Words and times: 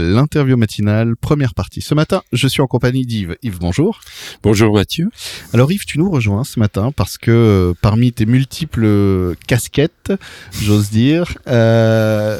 l'interview 0.00 0.56
matinale, 0.56 1.16
première 1.16 1.54
partie. 1.54 1.80
Ce 1.80 1.94
matin, 1.94 2.22
je 2.32 2.48
suis 2.48 2.60
en 2.60 2.66
compagnie 2.66 3.06
d'Yves. 3.06 3.36
Yves, 3.42 3.58
bonjour. 3.58 4.00
Bonjour 4.42 4.74
Mathieu. 4.74 5.08
Alors 5.52 5.70
Yves, 5.72 5.84
tu 5.84 5.98
nous 5.98 6.10
rejoins 6.10 6.44
ce 6.44 6.58
matin 6.58 6.92
parce 6.94 7.18
que 7.18 7.30
euh, 7.30 7.74
parmi 7.80 8.12
tes 8.12 8.26
multiples 8.26 9.34
casquettes, 9.46 10.12
j'ose 10.60 10.90
dire, 10.90 11.36
euh, 11.46 12.38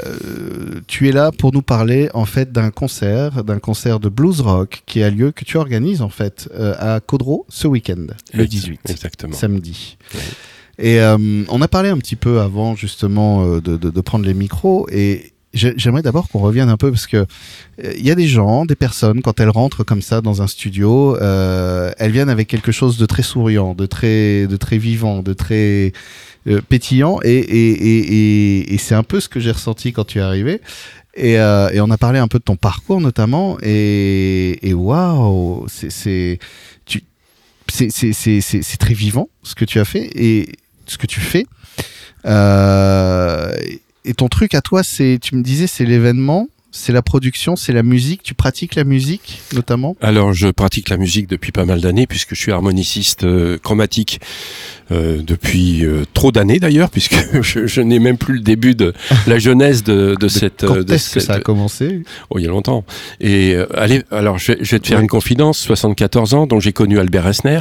tu 0.87 1.09
es 1.09 1.13
là 1.13 1.33
pour 1.33 1.53
nous 1.53 1.63
parler 1.63 2.09
en 2.15 2.25
fait 2.25 2.53
d'un 2.53 2.71
concert, 2.71 3.45
d'un 3.45 3.59
concert 3.59 4.01
de 4.01 4.09
blues 4.09 4.41
rock 4.41 4.83
qui 4.87 5.03
a 5.03 5.11
lieu, 5.11 5.33
que 5.33 5.45
tu 5.45 5.57
organises 5.57 6.03
en 6.03 6.11
fait 6.11 6.49
euh, 6.55 6.75
à 6.79 7.01
Caudreau 7.01 7.47
ce 7.49 7.67
week-end, 7.67 8.07
le 8.35 8.47
18, 8.47 8.81
Exactement. 8.89 9.35
samedi. 9.35 9.97
Et 10.79 11.01
on 11.01 11.63
a 11.63 11.69
parlé 11.69 11.89
un 11.89 11.97
petit 11.97 12.17
peu 12.17 12.41
avant 12.41 12.77
justement 12.77 13.47
de, 13.47 13.61
de, 13.61 13.77
de 13.77 14.01
prendre 14.03 14.27
les 14.27 14.35
micros 14.35 14.87
et 14.91 15.33
j'aimerais 15.57 16.03
d'abord 16.03 16.29
qu'on 16.29 16.39
revienne 16.39 16.69
un 16.69 16.77
peu 16.77 16.91
parce 16.91 17.07
que 17.07 17.17
euh, 17.17 17.93
il 17.97 18.07
y 18.07 18.11
a 18.11 18.15
des 18.15 18.29
gens, 18.29 18.67
des 18.67 18.77
personnes 18.77 19.23
quand 19.23 19.41
elles 19.41 19.51
rentrent 19.51 19.85
comme 19.85 20.03
ça 20.03 20.21
dans 20.21 20.43
un 20.43 20.47
studio, 20.47 21.17
euh, 21.17 21.91
elles 21.99 22.13
viennent 22.13 22.29
avec 22.29 22.49
quelque 22.49 22.73
chose 22.73 22.99
de 22.99 23.07
très 23.07 23.23
souriant, 23.23 23.75
de 23.75 23.87
très 23.87 24.47
de 24.47 24.57
très 24.57 24.79
vivant, 24.79 25.23
de 25.23 25.33
très 25.33 25.93
euh, 26.47 26.61
pétillant 26.69 27.19
et 27.25 28.77
c'est 28.79 28.95
un 28.95 29.03
peu 29.03 29.21
ce 29.21 29.29
que 29.29 29.41
j'ai 29.41 29.51
ressenti 29.51 29.93
quand 29.93 30.05
tu 30.05 30.19
es 30.19 30.23
arrivé. 30.23 30.61
Et, 31.17 31.39
euh, 31.39 31.71
on 31.83 31.91
a 31.91 31.97
parlé 31.97 32.19
un 32.19 32.29
peu 32.29 32.39
de 32.39 32.45
ton 32.45 32.57
parcours 32.57 33.01
notamment 33.01 33.57
et, 33.63 34.69
et 34.69 34.75
waouh, 34.75 35.67
c'est 35.69 36.39
c'est 37.69 38.79
très 38.79 38.95
vivant 38.95 39.29
ce 39.43 39.55
que 39.55 39.65
tu 39.65 39.81
as 39.81 39.85
fait 39.85 40.11
et 40.15 40.49
ce 40.87 40.99
que 40.99 41.07
tu 41.07 41.21
fais. 41.21 41.47
Euh, 42.27 43.55
et 44.07 44.15
ton 44.15 44.29
truc 44.29 44.55
à 44.55 44.63
toi, 44.63 44.83
c'est, 44.83 45.19
tu 45.21 45.35
me 45.35 45.43
disais, 45.43 45.67
c'est 45.67 45.85
l'événement, 45.85 46.49
c'est 46.71 46.93
la 46.93 47.03
production, 47.03 47.57
c'est 47.57 47.73
la 47.73 47.83
musique. 47.83 48.23
Tu 48.23 48.35
pratiques 48.35 48.75
la 48.75 48.85
musique 48.85 49.41
notamment? 49.55 49.97
Alors 50.01 50.33
je 50.33 50.49
pratique 50.49 50.89
la 50.89 50.97
musique 50.97 51.27
depuis 51.27 51.51
pas 51.51 51.65
mal 51.65 51.81
d'années 51.81 52.07
puisque 52.07 52.35
je 52.35 52.41
suis 52.41 52.53
harmoniciste 52.53 53.25
euh, 53.25 53.59
chromatique 53.59 54.21
euh, 54.93 55.21
depuis 55.23 55.85
euh, 55.85 56.05
trop 56.15 56.33
d'années 56.33 56.59
d'ailleurs 56.59 56.91
puisque 56.91 57.17
je, 57.43 57.67
je 57.67 57.81
n'ai 57.81 57.99
même 57.99 58.19
plus 58.19 58.35
le 58.35 58.41
début 58.41 58.75
de 58.75 58.93
la 59.27 59.39
jeunesse 59.39 59.83
de, 59.85 60.17
de 60.19 60.29
cette... 60.29 60.65
Quand 60.67 60.77
euh, 60.77 60.85
de 60.85 60.95
est-ce 60.95 61.15
que 61.15 61.21
ça 61.21 61.35
a 61.35 61.41
commencé? 61.41 62.03
Oh, 62.31 62.39
il 62.39 62.45
y 62.45 62.47
a 62.47 62.51
longtemps. 62.51 62.85
Et 63.21 63.55
euh, 63.55 63.67
allez, 63.77 64.03
alors 64.11 64.39
je 64.39 64.53
vais, 64.53 64.59
je 64.61 64.71
vais 64.73 64.79
te 64.81 64.87
faire 64.87 65.01
une 65.01 65.09
confidence. 65.09 65.59
74 65.59 66.35
ans, 66.35 66.47
donc 66.47 66.61
j'ai 66.61 66.73
connu 66.73 66.99
Albert 66.99 67.27
Esner. 67.27 67.61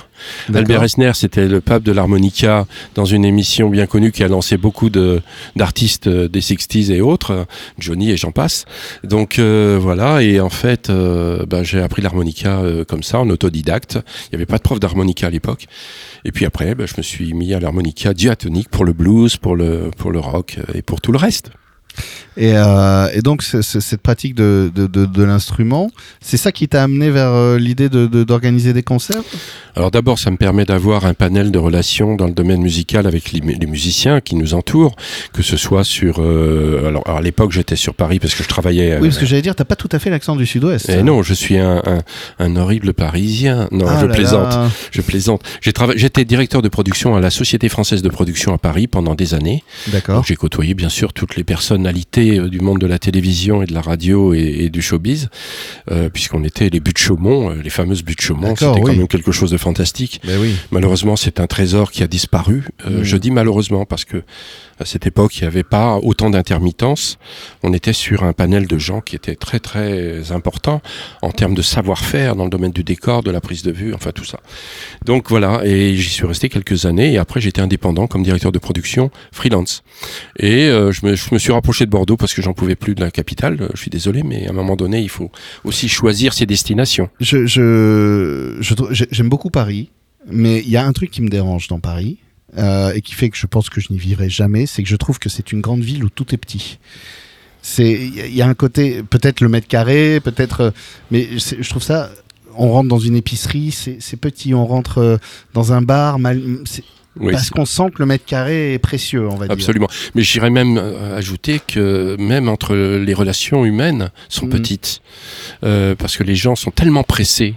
Albert 0.54 0.84
Esner, 0.84 1.12
c'était 1.14 1.48
le 1.48 1.62
pape 1.62 1.84
de 1.84 1.92
l'harmonica 1.92 2.66
dans 2.96 3.06
une 3.06 3.26
émission 3.26 3.70
bien 3.70 3.86
connue 3.86 4.12
qui 4.12 4.24
a 4.24 4.28
lancé 4.28 4.58
beaucoup 4.58 4.90
de 4.90 5.22
d'artistes 5.56 6.08
euh, 6.08 6.28
des 6.28 6.42
60s 6.42 6.92
et 6.92 7.02
autres, 7.02 7.46
Johnny 7.80 8.12
et 8.12 8.18
j'en 8.18 8.32
passe. 8.32 8.66
Donc 9.04 9.40
euh, 9.40 9.78
voilà, 9.80 10.22
et 10.22 10.40
en 10.40 10.50
fait, 10.50 10.90
ben, 10.90 11.64
j'ai 11.64 11.82
appris 11.82 12.02
l'harmonica 12.02 12.60
euh, 12.60 12.84
comme 12.84 13.04
ça, 13.04 13.20
en 13.20 13.30
autodidacte. 13.30 14.00
Il 14.26 14.30
n'y 14.34 14.36
avait 14.36 14.46
pas 14.46 14.58
de 14.58 14.64
prof 14.64 14.80
d'harmonica 14.80 15.28
à 15.28 15.30
l'époque. 15.30 15.68
Et 16.24 16.32
puis 16.32 16.46
après, 16.46 16.76
ben, 16.76 16.88
je 16.88 16.94
me 16.98 17.04
suis 17.04 17.15
mis 17.24 17.54
à 17.54 17.60
l'harmonica 17.60 18.14
diatonique 18.14 18.70
pour 18.70 18.86
le 18.86 18.94
blues, 18.94 19.38
pour 19.38 19.56
le 19.56 19.92
pour 19.98 20.12
le 20.12 20.20
rock 20.20 20.58
euh, 20.58 20.74
et 20.74 20.82
pour 20.82 21.02
tout 21.02 21.12
le 21.12 21.18
reste. 21.18 21.52
Et, 22.38 22.54
euh, 22.56 23.08
et 23.14 23.22
donc 23.22 23.44
cette 23.44 24.02
pratique 24.02 24.36
de, 24.36 24.70
de, 24.76 24.88
de, 24.88 25.06
de 25.06 25.24
l'instrument, 25.24 25.90
c'est 26.20 26.38
ça 26.38 26.52
qui 26.52 26.68
t'a 26.68 26.84
amené 26.84 27.10
vers 27.10 27.30
euh, 27.32 27.58
l'idée 27.58 27.88
d'organiser 27.90 28.74
des 28.74 28.84
concerts? 28.84 29.22
Alors 29.76 29.92
d'abord, 29.92 30.20
ça 30.20 30.32
me 30.32 30.38
permet 30.38 30.66
d'avoir 30.66 31.06
un 31.06 31.14
panel 31.14 31.52
de 31.52 31.60
relations 31.60 32.16
dans 32.16 32.28
le 32.28 32.34
domaine 32.34 32.62
musical 32.62 33.08
avec 33.08 33.32
les, 33.32 33.42
mu- 33.42 33.58
les 33.60 33.68
musiciens 33.68 34.22
qui 34.22 34.36
nous 34.36 34.54
entourent, 34.54 34.96
que 35.34 35.44
ce 35.44 35.58
soit 35.58 35.84
sur... 35.84 36.20
euh, 36.20 36.88
alors, 36.88 37.04
alors, 37.06 37.18
à 37.18 37.22
l'époque, 37.22 37.52
j'étais 37.52 37.76
sur 37.76 37.94
Paris 37.94 38.20
parce 38.20 38.36
que 38.36 38.44
je 38.44 38.48
travaillais... 38.50 38.98
Oui, 39.02 39.10
parce 39.10 39.18
que 39.20 39.26
j'allais 39.26 39.42
dire, 39.42 39.56
t'as 39.56 39.66
pas 39.66 39.76
tout 39.76 39.90
à 39.92 40.00
fait 40.00 40.10
l'accent 40.10 40.36
du 40.36 40.46
Sud-Ouest. 40.46 40.88
Eh 40.90 41.04
non, 41.04 41.24
je 41.24 41.34
suis 41.34 41.58
un, 41.58 41.82
un, 41.86 42.00
un 42.40 42.56
horrible 42.56 42.94
Parisien. 42.94 43.68
Non, 43.72 43.86
Ah 43.88 44.00
je 44.02 44.08
plaisante. 44.08 44.50
là. 44.50 44.70
Je 44.92 45.02
plaisante. 45.02 45.42
J'ai 45.62 45.74
travaillé, 45.74 46.00
j'étais 46.00 46.26
directeur 46.26 46.62
de 46.62 46.70
production 46.70 47.16
à 47.16 47.20
la 47.20 47.30
Société 47.30 47.70
française 47.70 48.02
de 48.02 48.10
production 48.10 48.54
à 48.54 48.58
Paris 48.58 48.88
pendant 48.88 49.14
des 49.16 49.34
années. 49.34 49.64
D'accord. 49.88 50.16
Donc 50.16 50.26
j'ai 50.26 50.36
côtoyé 50.36 50.74
bien 50.74 50.90
sûr 50.90 51.12
toutes 51.14 51.36
les 51.36 51.44
personnalités 51.44 52.25
euh, 52.32 52.50
du 52.50 52.60
monde 52.60 52.80
de 52.80 52.88
la 52.88 53.00
télévision 53.00 53.62
et 53.62 53.66
de 53.66 53.74
la 53.74 53.82
radio 53.82 54.34
et, 54.34 54.40
et 54.40 54.70
du 54.70 54.82
showbiz, 54.82 55.30
euh, 55.92 56.10
puisqu'on 56.10 56.44
était 56.44 56.70
les 56.70 56.80
buts 56.80 56.94
de 56.94 56.98
Chaumont, 56.98 57.52
euh, 57.52 57.62
les 57.64 57.70
fameuses 57.70 58.04
buts 58.04 58.16
de 58.16 58.22
Chaumont. 58.22 58.56
C'était 58.56 58.82
quand 58.82 58.96
même 58.96 59.08
quelque 59.08 59.32
chose 59.32 59.52
de 59.52 59.58
fantastique. 59.58 60.22
Ben 60.26 60.40
oui. 60.42 60.56
Malheureusement, 60.72 61.16
c'est 61.16 61.40
un 61.40 61.48
trésor 61.48 61.92
qui 61.92 62.02
a 62.04 62.08
disparu. 62.08 62.64
Euh, 62.88 62.96
Mm. 62.96 63.04
Je 63.04 63.18
dis 63.18 63.32
malheureusement 63.32 63.86
parce 63.86 64.06
que 64.06 64.24
à 64.78 64.84
cette 64.84 65.08
époque, 65.08 65.38
il 65.38 65.44
n'y 65.44 65.48
avait 65.48 65.64
pas 65.64 65.98
autant 66.04 66.30
d'intermittence. 66.30 67.18
On 67.64 67.74
était 67.74 67.94
sur 67.94 68.24
un 68.24 68.34
panel 68.34 68.68
de 68.68 68.78
gens 68.78 69.00
qui 69.00 69.16
étaient 69.16 69.36
très 69.36 69.60
très 69.60 70.34
importants 70.34 70.82
en 71.22 71.32
termes 71.32 71.56
de 71.56 71.62
savoir-faire 71.62 72.36
dans 72.36 72.44
le 72.44 72.50
domaine 72.50 72.74
du 72.74 72.84
décor, 72.84 73.24
de 73.24 73.32
la 73.32 73.40
prise 73.40 73.64
de 73.64 73.72
vue, 73.72 73.94
enfin 73.94 74.12
tout 74.12 74.26
ça. 74.26 74.42
Donc 75.06 75.30
voilà, 75.30 75.62
et 75.64 75.96
j'y 75.96 76.10
suis 76.10 76.26
resté 76.26 76.50
quelques 76.50 76.86
années 76.86 77.14
et 77.14 77.18
après 77.18 77.40
j'étais 77.40 77.62
indépendant 77.62 78.08
comme 78.08 78.24
directeur 78.24 78.52
de 78.52 78.60
production 78.60 79.12
freelance. 79.32 79.84
Et 80.40 80.66
euh, 80.66 80.92
je, 80.92 81.06
me, 81.06 81.16
je 81.16 81.30
me 81.32 81.40
suis 81.40 81.54
rapproché 81.54 81.86
de 81.86 81.92
Bordeaux 81.92 82.15
parce 82.18 82.34
que 82.34 82.42
j'en 82.42 82.54
pouvais 82.54 82.76
plus 82.76 82.96
de 82.96 83.02
la 83.02 83.12
capitale. 83.12 83.70
Je 83.74 83.80
suis 83.82 83.90
désolé, 83.92 84.24
mais 84.24 84.48
à 84.48 84.50
un 84.50 84.54
moment 84.54 84.76
donné, 84.76 85.02
il 85.02 85.10
faut 85.10 85.32
aussi 85.64 85.88
choisir 85.90 86.34
ses 86.34 86.46
destinations. 86.46 87.10
Je, 87.20 87.46
j'aime 89.12 89.30
beaucoup 89.30 89.50
Paris, 89.50 89.90
mais 90.28 90.60
il 90.62 90.70
y 90.70 90.78
a 90.78 90.86
un 90.86 90.94
truc 90.94 91.12
qui 91.12 91.22
me 91.22 91.30
dérange 91.30 91.68
dans 91.68 91.80
Paris 91.80 92.18
euh, 92.58 92.94
et 92.94 93.02
qui 93.02 93.14
fait 93.14 93.30
que 93.30 93.38
je 93.38 93.48
pense 93.48 93.70
que 93.70 93.82
je 93.82 93.92
n'y 93.92 94.00
vivrai 94.00 94.30
jamais, 94.30 94.66
c'est 94.66 94.84
que 94.84 94.90
je 94.90 94.96
trouve 94.96 95.20
que 95.20 95.30
c'est 95.30 95.52
une 95.52 95.62
grande 95.62 95.82
ville 95.82 96.04
où 96.04 96.10
tout 96.10 96.34
est 96.34 96.38
petit. 96.38 96.80
C'est, 97.62 97.92
il 97.94 98.36
y 98.36 98.42
a- 98.42 98.48
un 98.48 98.54
côté, 98.54 99.02
peut-être 99.04 99.42
le 99.42 99.50
mètre 99.50 99.68
carré, 99.68 100.20
peut-être, 100.24 100.62
euh, 100.62 100.72
mais 101.12 101.28
je 101.38 101.68
trouve 101.70 101.82
ça. 101.84 102.12
On 102.58 102.72
rentre 102.72 102.88
dans 102.88 103.00
une 103.00 103.16
épicerie, 103.18 103.72
c'est 103.72 104.16
petit. 104.18 104.54
On 104.54 104.66
rentre 104.66 105.00
euh, 105.00 105.18
dans 105.54 105.74
un 105.74 105.82
bar, 105.82 106.20
mal, 106.20 106.42
Oui, 107.20 107.32
parce 107.32 107.50
qu'on 107.50 107.66
sent 107.66 107.92
que 107.94 108.00
le 108.00 108.06
mètre 108.06 108.26
carré 108.26 108.74
est 108.74 108.80
précieux, 108.80 109.28
on 109.28 109.36
va 109.36 109.46
dire. 109.46 109.54
Absolument. 109.54 109.88
Mais 110.16 110.22
j'irais 110.22 110.50
même 110.50 110.78
euh, 110.78 111.18
ajouter 111.18 111.60
que 111.66 112.16
même 112.20 112.50
entre 112.50 112.76
les 112.76 113.14
relations 113.14 113.66
humaines 113.66 114.12
sont 114.30 114.46
Mhm. 114.46 114.52
petites. 114.52 115.02
Euh, 115.64 115.96
parce 115.96 116.18
que 116.18 116.24
les 116.24 116.36
gens 116.36 116.56
sont 116.56 116.72
tellement 116.72 117.04
pressés 117.04 117.56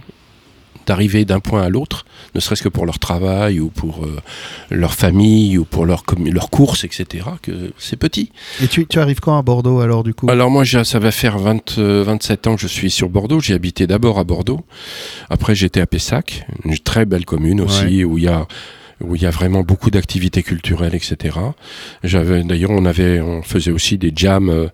d'arriver 0.85 1.23
d'un 1.23 1.39
point 1.39 1.61
à 1.61 1.69
l'autre, 1.69 2.03
ne 2.33 2.39
serait-ce 2.39 2.63
que 2.63 2.69
pour 2.69 2.83
leur 2.87 2.97
travail 2.97 3.59
ou 3.59 3.69
pour 3.69 4.05
euh, 4.05 4.17
leur 4.71 4.95
famille 4.95 5.55
ou 5.59 5.63
pour 5.65 5.85
leur, 5.85 6.03
leurs 6.25 6.49
courses, 6.49 6.83
etc., 6.83 7.25
que 7.43 7.71
c'est 7.77 7.95
petit. 7.95 8.31
Et 8.63 8.67
tu, 8.67 8.87
tu 8.87 8.97
arrives 8.99 9.19
quand 9.19 9.37
à 9.37 9.41
Bordeaux 9.43 9.81
alors 9.81 10.03
du 10.03 10.15
coup? 10.15 10.27
Alors 10.31 10.49
moi, 10.49 10.63
ça 10.65 10.97
va 10.97 11.11
faire 11.11 11.37
20, 11.37 11.77
euh, 11.77 12.03
27 12.03 12.47
ans 12.47 12.55
que 12.55 12.61
je 12.61 12.67
suis 12.67 12.89
sur 12.89 13.07
Bordeaux. 13.09 13.39
J'ai 13.39 13.53
habité 13.53 13.85
d'abord 13.85 14.17
à 14.17 14.23
Bordeaux. 14.23 14.61
Après, 15.29 15.53
j'étais 15.53 15.81
à 15.81 15.85
Pessac, 15.85 16.47
une 16.65 16.77
très 16.79 17.05
belle 17.05 17.25
commune 17.25 17.61
aussi, 17.61 18.03
où 18.03 18.17
il 18.17 18.23
y 18.23 18.27
a 18.27 18.47
où 19.01 19.15
il 19.15 19.21
y 19.21 19.25
a 19.25 19.29
vraiment 19.29 19.61
beaucoup 19.63 19.89
d'activités 19.91 20.43
culturelles, 20.43 20.95
etc. 20.95 21.37
J'avais 22.03 22.43
d'ailleurs, 22.43 22.71
on 22.71 22.85
avait, 22.85 23.21
on 23.21 23.41
faisait 23.43 23.71
aussi 23.71 23.97
des 23.97 24.11
jams. 24.15 24.49
euh, 24.49 24.67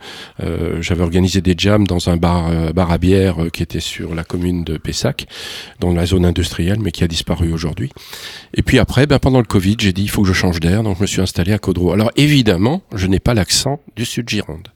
euh, 0.44 0.82
J'avais 0.82 1.04
organisé 1.04 1.42
des 1.42 1.56
jams 1.58 1.86
dans 1.88 2.10
un 2.10 2.18
bar, 2.18 2.48
euh, 2.50 2.72
bar 2.74 2.92
à 2.92 2.98
bière 2.98 3.44
euh, 3.44 3.50
qui 3.50 3.64
était 3.64 3.80
sur 3.80 4.16
la 4.16 4.24
commune 4.24 4.64
de 4.64 4.78
Pessac, 4.78 5.28
dans 5.80 5.94
la 5.94 6.06
zone 6.06 6.26
industrielle, 6.26 6.80
mais 6.82 6.92
qui 6.92 7.04
a 7.04 7.08
disparu 7.08 7.52
aujourd'hui. 7.54 7.92
Et 8.54 8.62
puis 8.64 8.80
après, 8.80 9.06
ben 9.08 9.20
pendant 9.20 9.40
le 9.40 9.46
Covid, 9.46 9.78
j'ai 9.80 9.94
dit 9.94 10.04
il 10.04 10.10
faut 10.10 10.22
que 10.22 10.28
je 10.28 10.34
change 10.34 10.60
d'air, 10.60 10.84
donc 10.84 10.98
je 10.98 11.02
me 11.02 11.08
suis 11.08 11.22
installé 11.22 11.52
à 11.54 11.58
Caudreau. 11.60 11.92
Alors 11.94 12.12
évidemment, 12.16 12.82
je 12.94 13.08
n'ai 13.08 13.20
pas 13.20 13.34
l'accent 13.34 13.80
du 13.96 14.06
Sud 14.06 14.28
Gironde 14.30 14.70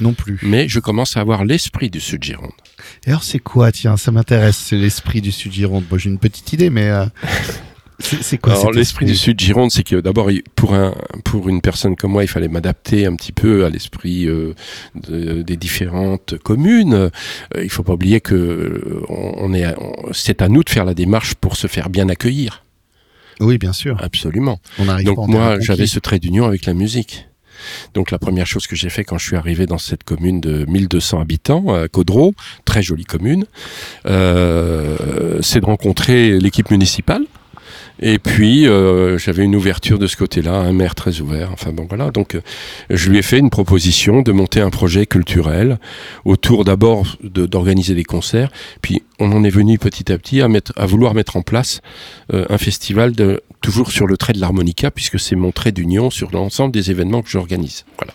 Non 0.00 0.12
plus. 0.14 0.38
mais 0.42 0.68
je 0.68 0.80
commence 0.80 1.16
à 1.16 1.20
avoir 1.20 1.44
l'esprit 1.44 1.90
du 1.90 2.00
Sud 2.00 2.22
Gironde. 2.24 2.50
Et 3.06 3.10
alors 3.10 3.22
c'est 3.24 3.38
quoi? 3.38 3.72
Tiens, 3.72 3.96
ça 3.96 4.12
m'intéresse. 4.12 4.56
C'est 4.56 4.76
l'esprit 4.76 5.20
du 5.20 5.32
Sud 5.32 5.52
Gironde. 5.52 5.84
Bon, 5.90 5.98
j'ai 5.98 6.10
une 6.10 6.18
petite 6.18 6.52
idée, 6.52 6.70
mais 6.70 6.88
euh, 6.90 7.06
c'est 7.98 8.38
quoi 8.38 8.52
Alors 8.52 8.72
l'esprit 8.72 9.04
esprit 9.04 9.06
du 9.06 9.16
Sud 9.16 9.40
Gironde, 9.40 9.70
c'est 9.70 9.82
que 9.82 9.96
d'abord 9.96 10.28
pour 10.54 10.74
un 10.74 10.94
pour 11.24 11.48
une 11.48 11.60
personne 11.60 11.96
comme 11.96 12.12
moi, 12.12 12.24
il 12.24 12.28
fallait 12.28 12.48
m'adapter 12.48 13.06
un 13.06 13.14
petit 13.16 13.32
peu 13.32 13.64
à 13.64 13.70
l'esprit 13.70 14.26
euh, 14.26 14.54
de- 15.08 15.42
des 15.42 15.56
différentes 15.56 16.36
communes. 16.38 16.92
Euh, 16.94 17.10
il 17.62 17.70
faut 17.70 17.82
pas 17.82 17.94
oublier 17.94 18.20
que 18.20 18.34
euh, 18.34 19.02
on, 19.08 19.34
on 19.38 19.54
est 19.54 19.64
à- 19.64 19.74
on- 19.80 20.12
c'est 20.12 20.42
à 20.42 20.48
nous 20.48 20.62
de 20.62 20.70
faire 20.70 20.84
la 20.84 20.94
démarche 20.94 21.34
pour 21.34 21.56
se 21.56 21.66
faire 21.66 21.88
bien 21.88 22.08
accueillir. 22.08 22.62
Oui, 23.40 23.58
bien 23.58 23.72
sûr. 23.72 23.96
Absolument. 24.02 24.60
On 24.78 24.88
arrive 24.88 25.06
pas 25.06 25.14
Donc 25.14 25.28
moi, 25.28 25.58
j'avais 25.60 25.86
ce 25.86 25.98
trait 25.98 26.18
d'union 26.18 26.46
avec 26.46 26.64
la 26.66 26.74
musique. 26.74 27.26
Donc 27.94 28.10
la 28.10 28.18
première 28.18 28.46
chose 28.46 28.66
que 28.66 28.76
j'ai 28.76 28.90
fait 28.90 29.02
quand 29.04 29.16
je 29.16 29.26
suis 29.26 29.36
arrivé 29.36 29.64
dans 29.64 29.78
cette 29.78 30.04
commune 30.04 30.40
de 30.42 30.66
1200 30.66 31.20
habitants, 31.20 31.74
à 31.74 31.88
Caudreau, 31.88 32.34
très 32.66 32.82
jolie 32.82 33.04
commune, 33.06 33.46
euh, 34.06 35.38
c'est 35.42 35.60
de 35.60 35.64
rencontrer 35.66 36.38
l'équipe 36.38 36.70
municipale. 36.70 37.22
Et 38.00 38.18
puis 38.18 38.66
euh, 38.66 39.16
j'avais 39.18 39.44
une 39.44 39.56
ouverture 39.56 39.98
de 39.98 40.06
ce 40.06 40.16
côté-là, 40.16 40.54
un 40.54 40.72
maire 40.72 40.94
très 40.94 41.20
ouvert. 41.20 41.50
Enfin 41.52 41.72
bon 41.72 41.86
voilà, 41.88 42.10
donc 42.10 42.34
euh, 42.34 42.40
je 42.90 43.10
lui 43.10 43.18
ai 43.18 43.22
fait 43.22 43.38
une 43.38 43.50
proposition 43.50 44.22
de 44.22 44.32
monter 44.32 44.60
un 44.60 44.70
projet 44.70 45.06
culturel 45.06 45.78
autour 46.24 46.64
d'abord 46.64 47.16
d'organiser 47.22 47.94
des 47.94 48.04
concerts, 48.04 48.50
puis 48.82 49.02
on 49.18 49.32
en 49.32 49.44
est 49.44 49.50
venu 49.50 49.78
petit 49.78 50.12
à 50.12 50.18
petit 50.18 50.42
à, 50.42 50.48
mettre, 50.48 50.72
à 50.76 50.86
vouloir 50.86 51.14
mettre 51.14 51.36
en 51.36 51.42
place 51.42 51.80
euh, 52.34 52.44
un 52.50 52.58
festival 52.58 53.12
de, 53.12 53.42
toujours 53.60 53.90
sur 53.90 54.06
le 54.06 54.16
trait 54.16 54.34
de 54.34 54.40
l'harmonica, 54.40 54.90
puisque 54.90 55.18
c'est 55.18 55.36
mon 55.36 55.52
trait 55.52 55.72
d'union 55.72 56.10
sur 56.10 56.30
l'ensemble 56.32 56.72
des 56.72 56.90
événements 56.90 57.22
que 57.22 57.30
j'organise. 57.30 57.84
Voilà. 57.98 58.12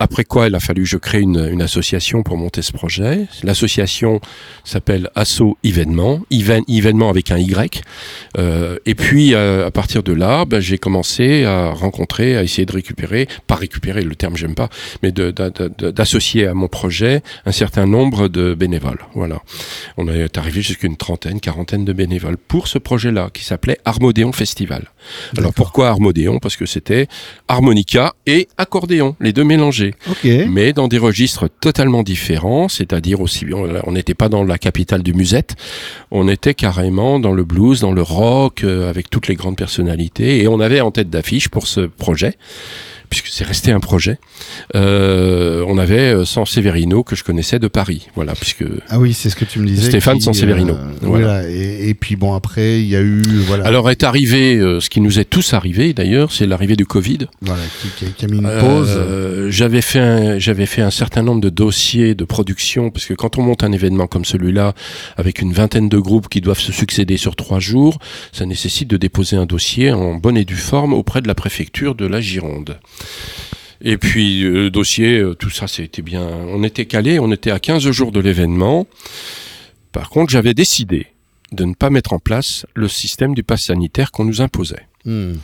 Après 0.00 0.22
quoi, 0.22 0.46
il 0.46 0.54
a 0.54 0.60
fallu 0.60 0.82
que 0.84 0.88
je 0.88 0.96
crée 0.96 1.20
une, 1.20 1.48
une 1.50 1.60
association 1.60 2.22
pour 2.22 2.36
monter 2.36 2.62
ce 2.62 2.72
projet. 2.72 3.26
L'association 3.42 4.20
s'appelle 4.62 5.10
Asso 5.16 5.58
Événement, 5.64 6.20
événement 6.30 7.10
avec 7.10 7.32
un 7.32 7.38
Y. 7.38 7.82
Euh, 8.38 8.78
et 8.86 8.94
puis, 8.94 9.34
euh, 9.34 9.66
à 9.66 9.72
partir 9.72 10.04
de 10.04 10.12
là, 10.12 10.44
ben, 10.44 10.60
j'ai 10.60 10.78
commencé 10.78 11.44
à 11.44 11.72
rencontrer, 11.72 12.36
à 12.36 12.44
essayer 12.44 12.64
de 12.64 12.72
récupérer, 12.72 13.26
pas 13.48 13.56
récupérer, 13.56 14.02
le 14.02 14.14
terme 14.14 14.36
j'aime 14.36 14.54
pas, 14.54 14.68
mais 15.02 15.10
d'associer 15.10 16.46
à 16.46 16.54
mon 16.54 16.68
projet 16.68 17.22
un 17.44 17.52
certain 17.52 17.86
nombre 17.86 18.28
de 18.28 18.54
bénévoles. 18.54 19.00
Voilà. 19.14 19.42
On 19.96 20.06
est 20.06 20.38
arrivé 20.38 20.62
jusqu'à 20.62 20.86
une 20.86 20.96
trentaine, 20.96 21.40
quarantaine 21.40 21.84
de 21.84 21.92
bénévoles 21.92 22.36
pour 22.36 22.68
ce 22.68 22.78
projet-là 22.78 23.30
qui 23.34 23.42
s'appelait 23.42 23.78
Harmodéon 23.84 24.30
Festival. 24.30 24.92
Alors 25.36 25.52
pourquoi 25.52 25.88
Harmodéon? 25.88 26.38
Parce 26.38 26.56
que 26.56 26.66
c'était 26.66 27.08
harmonica 27.48 28.14
et 28.26 28.46
accordéon, 28.58 29.16
les 29.20 29.32
deux 29.32 29.44
mélangés 29.44 29.87
mais 30.24 30.72
dans 30.72 30.88
des 30.88 30.98
registres 30.98 31.48
totalement 31.60 32.02
différents, 32.02 32.68
c'est-à-dire 32.68 33.20
aussi, 33.20 33.46
on 33.52 33.92
n'était 33.92 34.14
pas 34.14 34.28
dans 34.28 34.44
la 34.44 34.58
capitale 34.58 35.02
du 35.02 35.14
musette, 35.14 35.56
on 36.10 36.28
était 36.28 36.54
carrément 36.54 37.18
dans 37.20 37.32
le 37.32 37.44
blues, 37.44 37.80
dans 37.80 37.92
le 37.92 38.02
rock, 38.02 38.64
euh, 38.64 38.88
avec 38.88 39.10
toutes 39.10 39.28
les 39.28 39.34
grandes 39.34 39.56
personnalités, 39.56 40.42
et 40.42 40.48
on 40.48 40.60
avait 40.60 40.80
en 40.80 40.90
tête 40.90 41.10
d'affiche 41.10 41.48
pour 41.48 41.66
ce 41.66 41.80
projet 41.80 42.36
puisque 43.08 43.28
c'est 43.28 43.44
resté 43.44 43.72
un 43.72 43.80
projet. 43.80 44.18
Euh, 44.74 45.64
on 45.66 45.78
avait 45.78 46.14
euh, 46.14 46.24
San 46.24 46.44
Severino 46.44 47.02
que 47.02 47.16
je 47.16 47.24
connaissais 47.24 47.58
de 47.58 47.68
Paris, 47.68 48.08
voilà, 48.14 48.34
puisque 48.34 48.64
ah 48.88 48.98
oui, 48.98 49.12
c'est 49.12 49.30
ce 49.30 49.36
que 49.36 49.44
tu 49.44 49.58
me 49.58 49.66
disais. 49.66 49.88
Stéphane 49.88 50.20
San 50.20 50.34
Severino. 50.34 50.74
Euh, 50.74 50.92
voilà. 51.02 51.48
Et, 51.48 51.94
puis 51.94 52.16
bon 52.16 52.34
après, 52.34 52.80
il 52.80 52.88
y 52.88 52.96
a 52.96 53.00
eu 53.00 53.22
voilà. 53.46 53.66
Alors 53.66 53.90
est 53.90 54.04
arrivé, 54.04 54.58
ce 54.80 54.88
qui 54.88 55.00
nous 55.00 55.18
est 55.18 55.24
tous 55.24 55.54
arrivé 55.54 55.92
d'ailleurs, 55.92 56.32
c'est 56.32 56.46
l'arrivée 56.46 56.76
du 56.76 56.86
Covid. 56.86 57.18
Voilà, 57.42 57.62
qui, 57.80 58.12
qui, 58.12 58.24
a 58.24 58.28
mis 58.28 58.38
une 58.38 58.60
pause. 58.60 59.48
j'avais 59.48 59.82
fait 59.82 60.38
j'avais 60.38 60.66
fait 60.66 60.82
un 60.82 60.90
certain 60.90 61.22
nombre 61.22 61.40
de 61.40 61.48
dossiers 61.48 62.14
de 62.14 62.24
production, 62.24 62.90
parce 62.90 63.06
que 63.06 63.14
quand 63.14 63.38
on 63.38 63.42
monte 63.42 63.64
un 63.64 63.72
événement 63.72 64.06
comme 64.06 64.24
celui-là, 64.24 64.74
avec 65.16 65.40
une 65.40 65.52
vingtaine 65.52 65.88
de 65.88 65.98
groupes 65.98 66.28
qui 66.28 66.40
doivent 66.40 66.60
se 66.60 66.72
succéder 66.72 67.16
sur 67.16 67.36
trois 67.36 67.60
jours, 67.60 67.98
ça 68.32 68.46
nécessite 68.46 68.88
de 68.88 68.96
déposer 68.96 69.36
un 69.36 69.46
dossier 69.46 69.92
en 69.92 70.14
bonne 70.14 70.36
et 70.36 70.44
due 70.44 70.56
forme 70.56 70.92
auprès 70.92 71.22
de 71.22 71.28
la 71.28 71.34
préfecture 71.34 71.94
de 71.94 72.06
la 72.06 72.20
Gironde. 72.20 72.78
Et 73.80 73.96
puis 73.96 74.40
le 74.40 74.66
euh, 74.66 74.70
dossier, 74.70 75.18
euh, 75.18 75.34
tout 75.34 75.50
ça, 75.50 75.68
c'était 75.68 76.02
bien. 76.02 76.22
On 76.22 76.62
était 76.64 76.86
calé, 76.86 77.18
on 77.18 77.30
était 77.30 77.50
à 77.50 77.58
15 77.58 77.90
jours 77.90 78.12
de 78.12 78.20
l'événement. 78.20 78.86
Par 79.92 80.10
contre, 80.10 80.32
j'avais 80.32 80.54
décidé 80.54 81.06
de 81.52 81.64
ne 81.64 81.74
pas 81.74 81.88
mettre 81.88 82.12
en 82.12 82.18
place 82.18 82.66
le 82.74 82.88
système 82.88 83.34
du 83.34 83.42
pass 83.42 83.62
sanitaire 83.62 84.10
qu'on 84.10 84.24
nous 84.24 84.42
imposait. 84.42 84.86
Hmm. 85.04 85.34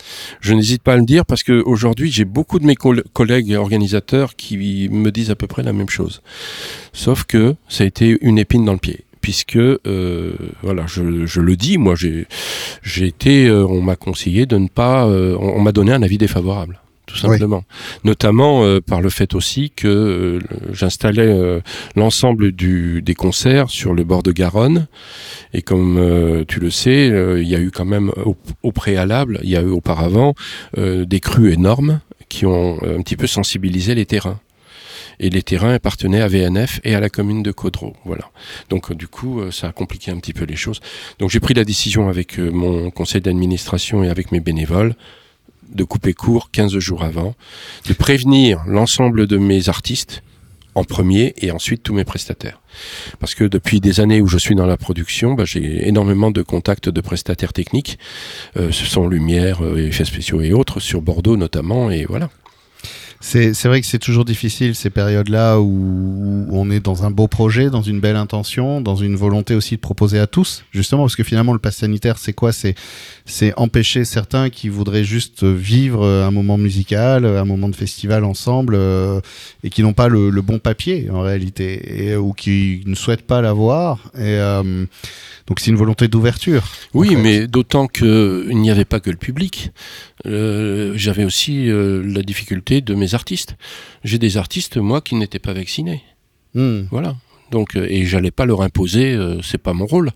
Je 0.40 0.52
n'hésite 0.52 0.82
pas 0.82 0.94
à 0.94 0.96
le 0.96 1.04
dire 1.04 1.24
parce 1.24 1.42
qu'aujourd'hui, 1.42 2.10
j'ai 2.10 2.24
beaucoup 2.24 2.58
de 2.58 2.66
mes 2.66 2.74
collègues 2.74 3.54
organisateurs 3.54 4.36
qui 4.36 4.88
me 4.90 5.10
disent 5.10 5.30
à 5.30 5.36
peu 5.36 5.46
près 5.46 5.62
la 5.62 5.72
même 5.72 5.88
chose. 5.88 6.20
Sauf 6.92 7.24
que 7.24 7.54
ça 7.68 7.84
a 7.84 7.86
été 7.86 8.18
une 8.20 8.38
épine 8.38 8.64
dans 8.64 8.72
le 8.72 8.78
pied 8.78 9.04
puisque 9.22 9.56
euh, 9.56 10.34
voilà, 10.62 10.84
je, 10.86 11.24
je, 11.24 11.40
le 11.40 11.56
dis, 11.56 11.78
moi 11.78 11.94
j'ai 11.94 12.26
j'ai 12.82 13.06
été, 13.06 13.50
on 13.50 13.80
m'a 13.80 13.96
conseillé 13.96 14.44
de 14.44 14.58
ne 14.58 14.68
pas, 14.68 15.06
on 15.06 15.60
m'a 15.60 15.72
donné 15.72 15.92
un 15.92 16.02
avis 16.02 16.18
défavorable 16.18 16.82
tout 17.06 17.16
simplement. 17.16 17.64
Notamment 18.02 18.64
euh, 18.64 18.80
par 18.80 19.00
le 19.00 19.10
fait 19.10 19.34
aussi 19.34 19.70
que 19.70 19.88
euh, 19.88 20.38
j'installais 20.72 21.22
euh, 21.22 21.60
l'ensemble 21.96 22.52
des 22.52 23.14
concerts 23.14 23.70
sur 23.70 23.94
le 23.94 24.04
bord 24.04 24.22
de 24.22 24.32
Garonne. 24.32 24.86
Et 25.52 25.62
comme 25.62 26.44
tu 26.48 26.58
le 26.60 26.70
sais, 26.70 27.06
il 27.06 27.46
y 27.46 27.54
a 27.54 27.60
eu 27.60 27.70
quand 27.70 27.84
même 27.84 28.10
au, 28.62 28.72
préalable, 28.72 29.38
il 29.42 29.50
y 29.50 29.56
a 29.56 29.62
eu 29.62 29.68
auparavant 29.68 30.34
des 30.76 31.20
crues 31.20 31.52
énormes 31.52 32.00
qui 32.28 32.44
ont 32.44 32.82
un 32.82 33.00
petit 33.02 33.16
peu 33.16 33.26
sensibilisé 33.26 33.94
les 33.94 34.06
terrains. 34.06 34.40
Et 35.20 35.30
les 35.30 35.42
terrains 35.42 35.74
appartenaient 35.74 36.20
à 36.20 36.26
VNF 36.26 36.80
et 36.82 36.96
à 36.96 37.00
la 37.00 37.08
commune 37.08 37.44
de 37.44 37.52
Caudreau. 37.52 37.94
Voilà. 38.04 38.30
Donc 38.68 38.92
du 38.92 39.06
coup, 39.06 39.42
ça 39.52 39.68
a 39.68 39.72
compliqué 39.72 40.10
un 40.10 40.18
petit 40.18 40.32
peu 40.32 40.44
les 40.44 40.56
choses. 40.56 40.80
Donc 41.20 41.30
j'ai 41.30 41.40
pris 41.40 41.54
la 41.54 41.64
décision 41.64 42.08
avec 42.08 42.38
mon 42.38 42.90
conseil 42.90 43.20
d'administration 43.20 44.02
et 44.02 44.08
avec 44.08 44.32
mes 44.32 44.40
bénévoles 44.40 44.96
de 45.74 45.84
couper 45.84 46.14
court 46.14 46.50
15 46.50 46.78
jours 46.78 47.04
avant, 47.04 47.34
de 47.88 47.92
prévenir 47.92 48.62
l'ensemble 48.66 49.26
de 49.26 49.36
mes 49.36 49.68
artistes 49.68 50.22
en 50.74 50.84
premier 50.84 51.34
et 51.38 51.50
ensuite 51.50 51.82
tous 51.82 51.94
mes 51.94 52.04
prestataires. 52.04 52.60
Parce 53.20 53.34
que 53.34 53.44
depuis 53.44 53.80
des 53.80 54.00
années 54.00 54.20
où 54.20 54.26
je 54.26 54.38
suis 54.38 54.54
dans 54.54 54.66
la 54.66 54.76
production, 54.76 55.34
bah, 55.34 55.44
j'ai 55.44 55.86
énormément 55.88 56.30
de 56.30 56.42
contacts 56.42 56.88
de 56.88 57.00
prestataires 57.00 57.52
techniques. 57.52 57.98
Euh, 58.56 58.72
ce 58.72 58.84
sont 58.84 59.06
Lumière, 59.06 59.64
euh, 59.64 59.76
effets 59.78 60.04
spéciaux 60.04 60.40
et 60.40 60.52
autres, 60.52 60.80
sur 60.80 61.00
Bordeaux 61.00 61.36
notamment, 61.36 61.90
et 61.90 62.04
voilà. 62.04 62.30
C'est 63.26 63.64
vrai 63.64 63.80
que 63.80 63.86
c'est 63.86 63.98
toujours 63.98 64.26
difficile 64.26 64.74
ces 64.74 64.90
périodes-là 64.90 65.58
où, 65.58 66.46
on 66.50 66.70
est 66.70 66.80
dans 66.80 67.04
un 67.04 67.10
beau 67.10 67.26
projet, 67.26 67.70
dans 67.70 67.80
une 67.80 67.98
belle 67.98 68.16
intention, 68.16 68.82
dans 68.82 68.96
une 68.96 69.16
volonté 69.16 69.54
aussi 69.54 69.76
de 69.76 69.80
proposer 69.80 70.18
à 70.18 70.26
tous, 70.26 70.62
justement, 70.72 71.04
parce 71.04 71.16
que 71.16 71.24
finalement 71.24 71.54
le 71.54 71.58
pass 71.58 71.76
sanitaire, 71.76 72.18
c'est 72.18 72.34
quoi? 72.34 72.52
C'est 72.52 73.54
empêcher 73.56 74.04
certains 74.04 74.50
qui 74.50 74.68
voudraient 74.68 75.04
juste 75.04 75.42
vivre 75.42 76.06
un 76.06 76.30
moment 76.30 76.58
musical, 76.58 77.24
un 77.24 77.46
moment 77.46 77.70
de 77.70 77.74
festival 77.74 78.24
ensemble, 78.24 78.74
euh, 78.76 79.20
et 79.64 79.70
qui 79.70 79.82
n'ont 79.82 79.94
pas 79.94 80.08
le, 80.08 80.30
bon 80.42 80.58
papier 80.58 81.08
en 81.10 81.22
réalité, 81.22 82.08
et, 82.08 82.16
ou 82.16 82.34
qui 82.34 82.82
ne 82.84 82.94
souhaitent 82.94 83.26
pas 83.26 83.40
l'avoir. 83.40 84.10
Et 84.16 84.36
euh, 84.38 84.84
donc 85.46 85.60
c'est 85.60 85.70
une 85.70 85.76
volonté 85.76 86.08
d'ouverture. 86.08 86.62
Oui, 86.92 87.16
mais 87.16 87.46
d'autant 87.46 87.86
qu'il 87.86 88.60
n'y 88.60 88.70
avait 88.70 88.84
pas 88.84 89.00
que 89.00 89.10
le 89.10 89.16
public. 89.16 89.70
Euh, 90.26 90.92
j'avais 90.96 91.24
aussi 91.24 91.68
la 91.68 92.22
difficulté 92.22 92.82
de 92.82 92.94
mes 92.94 93.13
artistes. 93.14 93.56
J'ai 94.02 94.18
des 94.18 94.36
artistes, 94.36 94.76
moi, 94.76 95.00
qui 95.00 95.14
n'étaient 95.14 95.38
pas 95.38 95.52
vaccinés. 95.52 96.02
Hmm. 96.54 96.82
Voilà. 96.90 97.16
Donc, 97.50 97.76
euh, 97.76 97.86
et 97.88 98.04
j'allais 98.04 98.30
pas 98.30 98.46
leur 98.46 98.62
imposer, 98.62 99.18
c'est 99.42 99.58
pas 99.58 99.72
mon 99.72 99.86
rôle. 99.86 100.10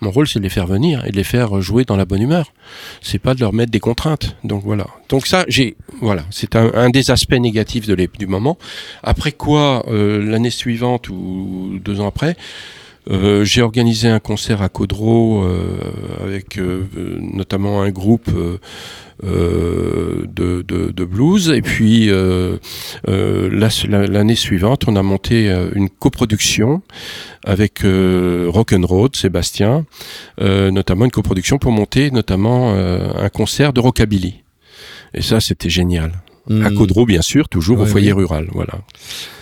Mon 0.00 0.10
rôle, 0.10 0.28
c'est 0.28 0.38
de 0.38 0.44
les 0.44 0.50
faire 0.50 0.66
venir 0.66 1.04
et 1.04 1.10
de 1.10 1.16
les 1.16 1.24
faire 1.24 1.60
jouer 1.60 1.84
dans 1.84 1.96
la 1.96 2.04
bonne 2.04 2.22
humeur. 2.22 2.52
C'est 3.00 3.18
pas 3.18 3.34
de 3.34 3.40
leur 3.40 3.52
mettre 3.52 3.72
des 3.72 3.80
contraintes. 3.80 4.36
Donc 4.44 4.62
voilà. 4.64 4.86
Donc 5.08 5.26
ça, 5.26 5.44
j'ai, 5.48 5.76
voilà, 6.00 6.24
c'est 6.30 6.54
un, 6.54 6.90
des 6.90 7.10
aspects 7.10 7.32
négatifs 7.32 7.86
de 7.86 7.96
du 7.96 8.26
moment. 8.26 8.56
Après 9.02 9.32
quoi, 9.32 9.84
l'année 9.88 10.50
suivante 10.50 11.08
ou 11.08 11.80
deux 11.82 12.00
ans 12.00 12.06
après, 12.06 12.36
euh, 13.10 13.44
j'ai 13.44 13.62
organisé 13.62 14.08
un 14.08 14.20
concert 14.20 14.60
à 14.60 14.68
Caudreau 14.68 15.42
euh, 15.42 15.78
avec 16.22 16.58
euh, 16.58 16.84
notamment 17.20 17.80
un 17.82 17.90
groupe 17.90 18.30
de, 19.22 20.26
de, 20.32 21.04
blues. 21.04 21.48
Et 21.50 21.62
puis 21.62 22.10
l'année 23.06 24.34
suivante, 24.34 24.84
on 24.86 24.96
a 24.96 25.02
monté 25.02 25.50
une 25.74 25.88
coproduction 25.88 26.82
avec 27.44 27.80
Rock'n'Roll, 27.82 29.10
Sébastien, 29.14 29.86
notamment 30.40 31.04
une 31.06 31.10
coproduction 31.10 31.58
pour 31.58 31.72
monter 31.72 32.10
notamment 32.10 32.74
un 32.74 33.28
concert 33.28 33.72
de 33.72 33.80
rockabilly. 33.80 34.42
Et 35.14 35.22
ça, 35.22 35.40
c'était 35.40 35.70
génial. 35.70 36.12
À 36.50 36.70
hmm. 36.70 36.74
Caudreau, 36.74 37.04
bien 37.04 37.22
sûr, 37.22 37.48
toujours 37.48 37.80
au 37.80 37.86
foyer 37.86 38.12
rural. 38.12 38.48
Voilà. 38.52 38.74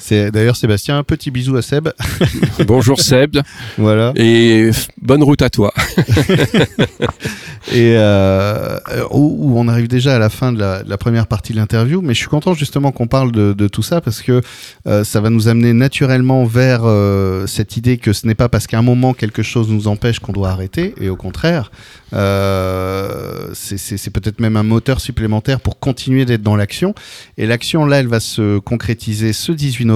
C'est 0.09 0.31
d'ailleurs 0.31 0.55
Sébastien, 0.55 0.99
un 0.99 1.03
petit 1.03 1.33
bisou 1.33 1.57
à 1.57 1.63
Seb. 1.63 1.89
Bonjour 2.65 3.01
Seb. 3.01 3.39
Voilà. 3.77 4.13
Et 4.15 4.71
bonne 5.03 5.25
route 5.25 5.43
à 5.43 5.51
toi. 5.51 5.75
et 7.73 7.95
euh, 7.97 8.79
où, 9.11 9.59
on 9.59 9.67
arrive 9.67 9.89
déjà 9.89 10.15
à 10.15 10.21
la 10.21 10.31
fin 10.31 10.53
de 10.53 10.61
la, 10.61 10.97
première 10.97 11.27
partie 11.27 11.53
de 11.53 11.59
l'interview, 11.59 12.03
mais 12.03 12.15
je 12.15 12.21
suis 12.21 12.29
content 12.29 12.55
justement 12.55 12.93
qu'on 12.93 13.09
parle 13.09 13.33
de, 13.33 13.67
tout 13.67 13.83
ça 13.83 14.01
parce 14.01 14.23
que 14.23 14.43
euh, 14.87 15.03
ça 15.03 15.21
va 15.21 15.29
nous 15.29 15.49
amener 15.49 15.73
naturellement 15.73 16.45
vers 16.45 16.83
euh, 16.85 17.49
cette 17.49 17.77
idée 17.77 17.99
que 17.99 18.13
ce 18.13 18.29
n'est 18.29 18.37
pas 18.37 18.49
parce 18.49 18.69
qu'à 18.69 18.79
un 18.79 18.83
moment 18.83 19.13
quelque 19.13 19.43
chose 19.43 19.69
nous 19.69 19.89
empêche 19.89 20.21
qu'on 20.21 20.31
doit 20.33 20.51
arrêter, 20.51 20.95
et 21.01 21.09
au 21.09 21.17
contraire, 21.17 21.73
c'est 22.13 24.11
peut-être 24.13 24.39
même 24.39 24.57
un 24.57 24.63
moteur 24.63 25.01
supplémentaire 25.01 25.59
pour 25.59 25.81
continuer 25.81 26.25
d'être 26.27 26.43
dans 26.43 26.55
l'action. 26.55 26.95
Et 27.39 27.47
l'action 27.47 27.87
là, 27.87 27.99
elle 27.99 28.07
va 28.07 28.21
se 28.21 28.59
concrétiser 28.61 29.33
ce 29.33 29.51
18 29.51 29.87
novembre 29.87 29.96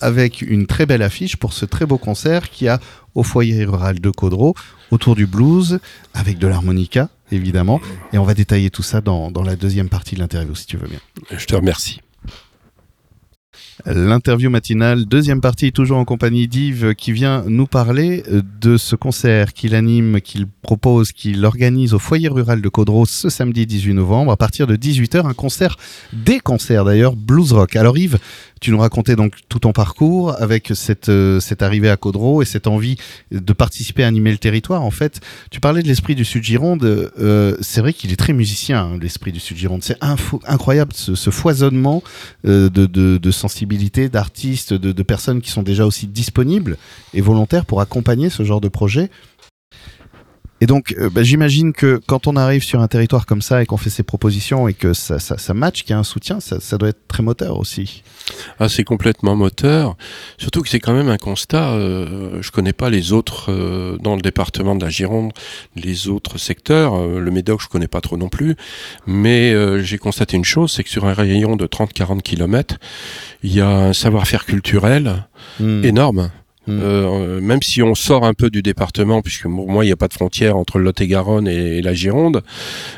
avec 0.00 0.42
une 0.42 0.66
très 0.66 0.86
belle 0.86 1.02
affiche 1.02 1.36
pour 1.36 1.52
ce 1.52 1.64
très 1.64 1.86
beau 1.86 1.98
concert 1.98 2.50
qui 2.50 2.68
a 2.68 2.80
au 3.14 3.22
foyer 3.22 3.64
rural 3.64 4.00
de 4.00 4.10
Caudreau 4.10 4.54
autour 4.90 5.14
du 5.14 5.26
blues 5.26 5.80
avec 6.14 6.38
de 6.38 6.46
l'harmonica 6.46 7.08
évidemment. 7.32 7.80
Et 8.12 8.18
on 8.18 8.24
va 8.24 8.34
détailler 8.34 8.70
tout 8.70 8.82
ça 8.82 9.00
dans, 9.00 9.30
dans 9.30 9.42
la 9.42 9.56
deuxième 9.56 9.88
partie 9.88 10.14
de 10.14 10.20
l'interview 10.20 10.54
si 10.54 10.66
tu 10.66 10.76
veux 10.76 10.88
bien. 10.88 11.00
Je 11.36 11.46
te 11.46 11.54
remercie. 11.54 12.00
L'interview 13.86 14.50
matinale, 14.50 15.04
deuxième 15.04 15.40
partie, 15.40 15.72
toujours 15.72 15.98
en 15.98 16.04
compagnie 16.04 16.46
d'Yves, 16.46 16.94
qui 16.94 17.12
vient 17.12 17.44
nous 17.48 17.66
parler 17.66 18.22
de 18.60 18.76
ce 18.76 18.94
concert 18.94 19.52
qu'il 19.52 19.74
anime, 19.74 20.20
qu'il 20.20 20.46
propose, 20.46 21.10
qu'il 21.10 21.44
organise 21.44 21.92
au 21.92 21.98
foyer 21.98 22.28
rural 22.28 22.62
de 22.62 22.68
Caudreau 22.68 23.04
ce 23.04 23.28
samedi 23.28 23.66
18 23.66 23.94
novembre 23.94 24.30
à 24.30 24.36
partir 24.36 24.68
de 24.68 24.76
18h. 24.76 25.26
Un 25.26 25.34
concert, 25.34 25.76
des 26.12 26.38
concerts 26.38 26.84
d'ailleurs, 26.84 27.16
blues 27.16 27.52
rock. 27.52 27.74
Alors 27.74 27.98
Yves, 27.98 28.18
tu 28.60 28.70
nous 28.70 28.78
racontais 28.78 29.16
donc 29.16 29.34
tout 29.48 29.58
ton 29.58 29.72
parcours 29.72 30.40
avec 30.40 30.70
cette, 30.74 31.08
euh, 31.08 31.40
cette 31.40 31.60
arrivée 31.60 31.90
à 31.90 31.96
Caudreau 31.96 32.42
et 32.42 32.44
cette 32.44 32.66
envie 32.66 32.96
de 33.32 33.52
participer 33.52 34.04
à 34.04 34.06
animer 34.06 34.30
le 34.30 34.38
territoire. 34.38 34.82
En 34.82 34.90
fait, 34.90 35.20
tu 35.50 35.60
parlais 35.60 35.82
de 35.82 35.88
l'esprit 35.88 36.14
du 36.14 36.24
Sud-Gironde. 36.24 36.84
Euh, 36.84 37.56
c'est 37.60 37.80
vrai 37.80 37.92
qu'il 37.92 38.12
est 38.12 38.16
très 38.16 38.32
musicien, 38.32 38.84
hein, 38.84 38.98
l'esprit 39.02 39.32
du 39.32 39.40
Sud-Gironde. 39.40 39.82
C'est 39.82 39.98
incroyable 40.00 40.92
ce, 40.94 41.30
foisonnement 41.30 42.02
euh, 42.46 42.70
de, 42.70 42.86
de, 42.86 43.18
de 43.18 43.30
sensibilité 43.30 43.63
d'artistes, 44.08 44.74
de 44.74 45.02
personnes 45.02 45.40
qui 45.40 45.50
sont 45.50 45.62
déjà 45.62 45.86
aussi 45.86 46.06
disponibles 46.06 46.76
et 47.12 47.20
volontaires 47.20 47.64
pour 47.64 47.80
accompagner 47.80 48.30
ce 48.30 48.42
genre 48.42 48.60
de 48.60 48.68
projet 48.68 49.10
et 50.64 50.66
donc, 50.66 50.94
euh, 50.98 51.10
bah, 51.10 51.22
j'imagine 51.22 51.74
que 51.74 52.00
quand 52.06 52.26
on 52.26 52.36
arrive 52.36 52.64
sur 52.64 52.80
un 52.80 52.88
territoire 52.88 53.26
comme 53.26 53.42
ça 53.42 53.62
et 53.62 53.66
qu'on 53.66 53.76
fait 53.76 53.90
ses 53.90 54.02
propositions 54.02 54.66
et 54.66 54.72
que 54.72 54.94
ça, 54.94 55.18
ça, 55.18 55.36
ça 55.36 55.52
match, 55.52 55.82
qu'il 55.82 55.90
y 55.90 55.92
a 55.92 55.98
un 55.98 56.04
soutien, 56.04 56.40
ça, 56.40 56.58
ça, 56.58 56.78
doit 56.78 56.88
être 56.88 57.06
très 57.06 57.22
moteur 57.22 57.58
aussi. 57.58 58.02
Ah, 58.58 58.70
c'est 58.70 58.82
complètement 58.82 59.36
moteur. 59.36 59.94
Surtout 60.38 60.62
que 60.62 60.70
c'est 60.70 60.80
quand 60.80 60.94
même 60.94 61.10
un 61.10 61.18
constat. 61.18 61.72
Euh, 61.72 62.40
je 62.40 62.50
connais 62.50 62.72
pas 62.72 62.88
les 62.88 63.12
autres 63.12 63.52
euh, 63.52 63.98
dans 63.98 64.16
le 64.16 64.22
département 64.22 64.74
de 64.74 64.82
la 64.82 64.88
Gironde, 64.88 65.32
les 65.76 66.08
autres 66.08 66.38
secteurs. 66.38 66.94
Euh, 66.94 67.20
le 67.20 67.30
Médoc, 67.30 67.60
je 67.60 67.68
connais 67.68 67.86
pas 67.86 68.00
trop 68.00 68.16
non 68.16 68.30
plus. 68.30 68.56
Mais 69.06 69.52
j'ai 69.82 69.98
constaté 69.98 70.38
une 70.38 70.46
chose, 70.46 70.72
c'est 70.72 70.82
que 70.82 70.88
sur 70.88 71.04
un 71.04 71.12
rayon 71.12 71.56
de 71.56 71.66
30-40 71.66 72.22
km, 72.22 72.76
il 73.42 73.52
y 73.52 73.60
a 73.60 73.68
un 73.68 73.92
savoir-faire 73.92 74.46
culturel 74.46 75.26
mmh. 75.60 75.84
énorme. 75.84 76.30
Mm. 76.66 76.80
Euh, 76.82 77.40
même 77.40 77.62
si 77.62 77.82
on 77.82 77.94
sort 77.94 78.24
un 78.24 78.34
peu 78.34 78.50
du 78.50 78.62
département, 78.62 79.20
puisque 79.22 79.42
pour 79.42 79.68
moi 79.68 79.84
il 79.84 79.88
n'y 79.88 79.92
a 79.92 79.96
pas 79.96 80.08
de 80.08 80.14
frontière 80.14 80.56
entre 80.56 80.78
le 80.78 80.84
Lot-et-Garonne 80.84 81.46
et, 81.46 81.82
la 81.82 81.92
Gironde, 81.92 82.42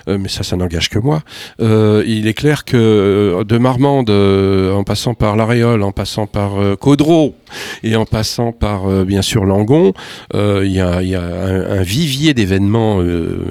euh, 0.09 0.19
mais 0.19 0.29
ça, 0.29 0.43
ça 0.43 0.57
n'engage 0.57 0.89
que 0.89 0.99
moi. 0.99 1.23
Euh, 1.61 2.05
il 2.07 2.29
est 2.29 2.35
clair 2.35 2.65
que 2.65 2.77
euh, 2.77 3.45
de 3.45 3.59
Marmande, 3.59 4.11
euh, 4.11 4.73
en 4.73 4.85
passant 4.85 5.15
par 5.15 5.37
l'Aréole, 5.37 5.83
en 5.83 5.93
passant 5.93 6.27
par 6.27 6.53
Caudreau 6.79 7.35
et 7.83 7.97
en 7.97 8.05
passant 8.05 8.53
par 8.53 9.05
bien 9.05 9.23
sûr 9.23 9.45
Langon, 9.45 9.93
il 10.35 10.67
y 10.67 10.81
a, 10.81 11.03
y 11.03 11.15
a 11.15 11.23
un, 11.23 11.79
un 11.79 11.83
vivier 11.83 12.35
d'événements 12.35 12.99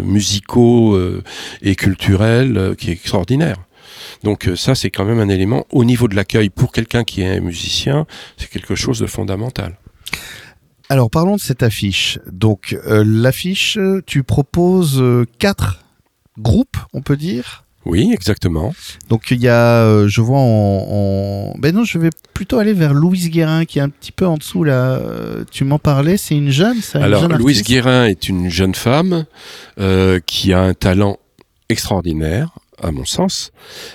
musicaux 0.04 0.98
et 1.62 1.76
culturels 1.76 2.76
qui 2.78 2.90
est 2.90 2.94
extraordinaire. 2.94 3.58
Donc 4.24 4.50
ça, 4.56 4.76
c'est 4.76 4.90
quand 4.90 5.06
même 5.06 5.20
un 5.20 5.30
élément 5.30 5.66
au 5.72 5.84
niveau 5.84 6.08
de 6.08 6.16
l'accueil 6.16 6.50
pour 6.50 6.72
quelqu'un 6.72 7.04
qui 7.04 7.22
est 7.22 7.40
musicien, 7.40 8.06
c'est 8.38 8.50
quelque 8.50 8.76
chose 8.76 9.00
de 9.00 9.08
fondamental. 9.08 9.78
Alors 10.90 11.10
parlons 11.10 11.36
de 11.36 11.42
cette 11.42 11.64
affiche. 11.64 12.20
Donc 12.32 12.78
euh, 12.88 13.04
l'affiche, 13.06 13.78
tu 14.06 14.24
proposes 14.24 15.02
euh, 15.02 15.26
quatre 15.40 15.80
groupes, 16.38 16.78
on 16.94 17.02
peut 17.02 17.18
dire? 17.18 17.64
Oui, 17.86 18.12
exactement. 18.14 18.74
Donc 19.10 19.30
il 19.30 19.42
y 19.42 19.48
a, 19.48 19.84
euh, 19.84 20.08
je 20.08 20.22
vois 20.22 20.40
en, 20.40 20.44
en, 20.44 21.54
ben 21.60 21.74
non, 21.74 21.84
je 21.84 22.00
vais 22.00 22.10
plutôt 22.34 22.58
aller 22.58 22.74
vers 22.74 22.94
Louise 22.94 23.30
Guérin 23.30 23.66
qui 23.66 23.78
est 23.80 23.82
un 23.82 23.90
petit 23.90 24.12
peu 24.12 24.26
en 24.26 24.38
dessous 24.38 24.64
là. 24.64 25.00
Tu 25.52 25.64
m'en 25.64 25.80
parlais, 25.80 26.18
c'est 26.18 26.36
une 26.36 26.50
jeune. 26.50 26.82
Ça, 26.82 27.04
Alors 27.04 27.24
une 27.24 27.32
jeune 27.32 27.40
Louise 27.40 27.64
Guérin 27.64 28.06
est 28.06 28.28
une 28.28 28.50
jeune 28.50 28.76
femme 28.76 29.26
qui 30.26 30.54
a 30.54 30.62
un 30.62 30.74
talent 30.74 31.18
extraordinaire 31.70 32.50
à 32.82 32.92
mon 32.92 33.06
sens. 33.06 33.52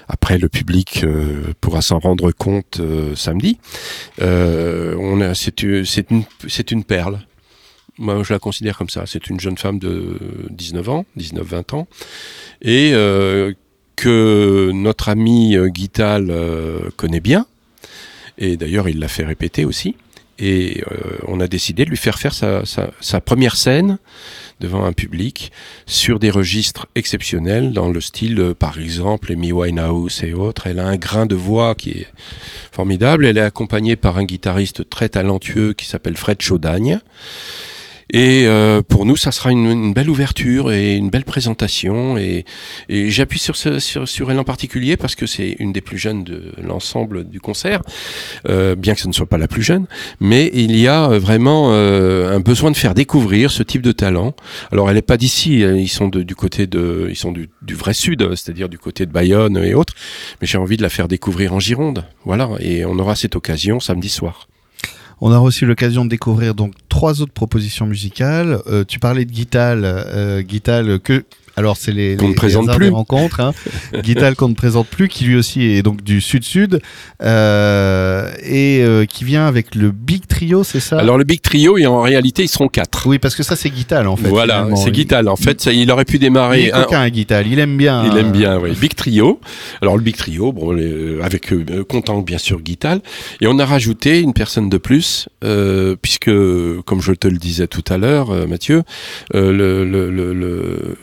Après, 0.08 0.38
le 0.38 0.48
public 0.48 1.02
euh, 1.04 1.52
pourra 1.60 1.82
s'en 1.82 1.98
rendre 1.98 2.32
compte 2.32 2.80
euh, 2.80 3.14
samedi. 3.14 3.58
Euh, 4.20 4.94
on 4.98 5.20
a, 5.20 5.34
c'est, 5.34 5.84
c'est, 5.84 6.10
une, 6.10 6.24
c'est 6.48 6.70
une 6.70 6.84
perle. 6.84 7.20
Moi, 7.98 8.22
je 8.22 8.32
la 8.32 8.38
considère 8.38 8.78
comme 8.78 8.88
ça. 8.88 9.04
C'est 9.06 9.28
une 9.28 9.40
jeune 9.40 9.58
femme 9.58 9.78
de 9.78 10.18
19 10.50 10.88
ans, 10.88 11.06
19-20 11.18 11.74
ans, 11.74 11.88
et 12.62 12.92
que 13.96 14.70
notre 14.72 15.10
ami 15.10 15.54
Guital 15.66 16.32
connaît 16.96 17.20
bien. 17.20 17.46
Et 18.38 18.56
d'ailleurs, 18.56 18.88
il 18.88 19.00
l'a 19.00 19.08
fait 19.08 19.24
répéter 19.24 19.66
aussi. 19.66 19.96
Et 20.38 20.82
on 21.28 21.40
a 21.40 21.46
décidé 21.46 21.84
de 21.84 21.90
lui 21.90 21.98
faire 21.98 22.18
faire 22.18 22.32
sa, 22.32 22.62
sa 22.64 23.20
première 23.20 23.56
scène 23.56 23.98
devant 24.60 24.84
un 24.84 24.92
public 24.92 25.50
sur 25.86 26.18
des 26.18 26.30
registres 26.30 26.86
exceptionnels 26.94 27.72
dans 27.72 27.90
le 27.90 28.00
style, 28.00 28.38
euh, 28.38 28.54
par 28.54 28.78
exemple, 28.78 29.32
Amy 29.32 29.52
Winehouse 29.52 30.22
et 30.22 30.34
autres. 30.34 30.66
Elle 30.66 30.78
a 30.78 30.86
un 30.86 30.96
grain 30.96 31.26
de 31.26 31.34
voix 31.34 31.74
qui 31.74 31.90
est 31.90 32.06
formidable. 32.70 33.26
Elle 33.26 33.38
est 33.38 33.42
accompagnée 33.42 33.96
par 33.96 34.18
un 34.18 34.24
guitariste 34.24 34.88
très 34.88 35.08
talentueux 35.08 35.72
qui 35.72 35.86
s'appelle 35.86 36.16
Fred 36.16 36.40
Chaudagne. 36.40 37.00
Et 38.12 38.46
euh, 38.46 38.82
pour 38.82 39.06
nous, 39.06 39.16
ça 39.16 39.32
sera 39.32 39.52
une, 39.52 39.66
une, 39.66 39.92
belle 39.92 40.10
ouverture 40.10 40.72
et 40.72 40.96
une 40.96 41.10
belle 41.10 41.24
présentation. 41.24 42.16
Et, 42.16 42.44
et 42.88 43.10
j'appuie 43.10 43.38
sur, 43.38 43.56
sur, 43.56 44.08
sur, 44.08 44.30
elle 44.30 44.38
en 44.38 44.44
particulier 44.44 44.96
parce 44.96 45.14
que 45.14 45.26
c'est 45.26 45.56
une 45.58 45.72
des 45.72 45.80
plus 45.80 45.98
jeunes 45.98 46.24
de 46.24 46.52
l'ensemble 46.62 47.28
du 47.28 47.40
concert, 47.40 47.82
euh, 48.48 48.74
bien 48.74 48.94
que 48.94 49.00
ce 49.00 49.08
ne 49.08 49.12
soit 49.12 49.26
pas 49.26 49.38
la 49.38 49.48
plus 49.48 49.62
jeune. 49.62 49.86
Mais 50.18 50.50
il 50.52 50.76
y 50.76 50.88
a 50.88 51.08
vraiment 51.18 51.72
euh, 51.72 52.34
un 52.34 52.40
besoin 52.40 52.70
de 52.70 52.76
faire 52.76 52.94
découvrir 52.94 53.50
ce 53.50 53.62
type 53.62 53.82
de 53.82 53.92
talent. 53.92 54.34
Alors, 54.72 54.88
elle 54.88 54.96
n'est 54.96 55.02
pas 55.02 55.16
d'ici. 55.16 55.60
Ils 55.60 55.88
sont 55.88 56.08
de, 56.08 56.22
du 56.22 56.34
côté 56.34 56.66
de, 56.66 57.06
ils 57.10 57.16
sont 57.16 57.32
du, 57.32 57.48
du 57.62 57.74
vrai 57.74 57.94
sud, 57.94 58.28
c'est-à-dire 58.34 58.68
du 58.68 58.78
côté 58.78 59.06
de 59.06 59.12
Bayonne 59.12 59.56
et 59.58 59.74
autres. 59.74 59.94
Mais 60.40 60.46
j'ai 60.46 60.58
envie 60.58 60.76
de 60.76 60.82
la 60.82 60.90
faire 60.90 61.06
découvrir 61.06 61.54
en 61.54 61.60
Gironde. 61.60 62.04
Voilà. 62.24 62.50
Et 62.60 62.84
on 62.84 62.98
aura 62.98 63.14
cette 63.14 63.36
occasion 63.36 63.78
samedi 63.78 64.08
soir. 64.08 64.49
On 65.22 65.32
a 65.32 65.38
reçu 65.38 65.66
l'occasion 65.66 66.04
de 66.04 66.10
découvrir 66.10 66.54
donc 66.54 66.72
trois 66.88 67.20
autres 67.20 67.32
propositions 67.32 67.86
musicales. 67.86 68.60
Euh, 68.66 68.84
tu 68.84 68.98
parlais 68.98 69.26
de 69.26 69.30
Guital, 69.30 69.82
euh, 69.84 70.98
que 70.98 71.24
alors 71.60 71.76
c'est 71.76 71.92
les, 71.92 72.16
les, 72.16 72.34
plus. 72.34 72.88
rencontres. 72.88 73.40
Hein. 73.40 73.52
Guital 74.02 74.34
qu'on 74.34 74.48
ne 74.48 74.54
présente 74.54 74.88
plus, 74.88 75.08
qui 75.08 75.24
lui 75.24 75.36
aussi 75.36 75.62
est 75.62 75.82
donc 75.82 76.02
du 76.02 76.20
sud-sud 76.20 76.80
euh, 77.22 78.30
et 78.42 78.80
euh, 78.82 79.04
qui 79.04 79.24
vient 79.24 79.46
avec 79.46 79.74
le 79.74 79.90
Big 79.90 80.26
Trio, 80.26 80.64
c'est 80.64 80.80
ça? 80.80 80.98
Alors 80.98 81.18
le 81.18 81.24
Big 81.24 81.42
Trio, 81.42 81.76
et 81.76 81.86
en 81.86 82.00
réalité 82.00 82.42
ils 82.42 82.48
seront 82.48 82.68
quatre. 82.68 83.06
Oui, 83.06 83.18
parce 83.18 83.34
que 83.34 83.42
ça 83.42 83.56
c'est 83.56 83.68
Guital 83.70 84.08
en 84.08 84.16
fait. 84.16 84.28
Voilà, 84.28 84.66
c'est 84.74 84.90
Guital. 84.90 85.28
En 85.28 85.36
fait, 85.36 85.60
ça, 85.60 85.72
il 85.72 85.90
aurait 85.90 86.06
pu 86.06 86.18
démarrer. 86.18 86.62
Il 86.62 86.68
est 86.68 86.70
coquin, 86.70 87.00
un... 87.00 87.10
Guital. 87.10 87.46
Il 87.46 87.58
aime 87.58 87.76
bien. 87.76 88.04
Il 88.10 88.16
aime 88.16 88.32
bien, 88.32 88.58
oui. 88.58 88.72
Big 88.80 88.94
Trio. 88.94 89.40
Alors 89.82 89.96
le 89.96 90.02
Big 90.02 90.16
Trio, 90.16 90.52
bon, 90.52 90.72
les, 90.72 91.20
avec 91.22 91.52
euh, 91.52 91.84
content 91.84 92.20
bien 92.22 92.38
sûr 92.38 92.60
Guital, 92.60 93.00
et 93.42 93.46
on 93.46 93.58
a 93.58 93.66
rajouté 93.66 94.20
une 94.20 94.32
personne 94.32 94.70
de 94.70 94.78
plus, 94.78 95.28
euh, 95.44 95.94
puisque 96.00 96.30
comme 96.86 97.02
je 97.02 97.12
te 97.12 97.28
le 97.28 97.36
disais 97.36 97.66
tout 97.66 97.84
à 97.88 97.98
l'heure, 97.98 98.30
euh, 98.30 98.46
Mathieu, 98.46 98.82
le, 99.34 99.52
le, 99.84 100.10
le, 100.10 100.32
le 100.32 100.96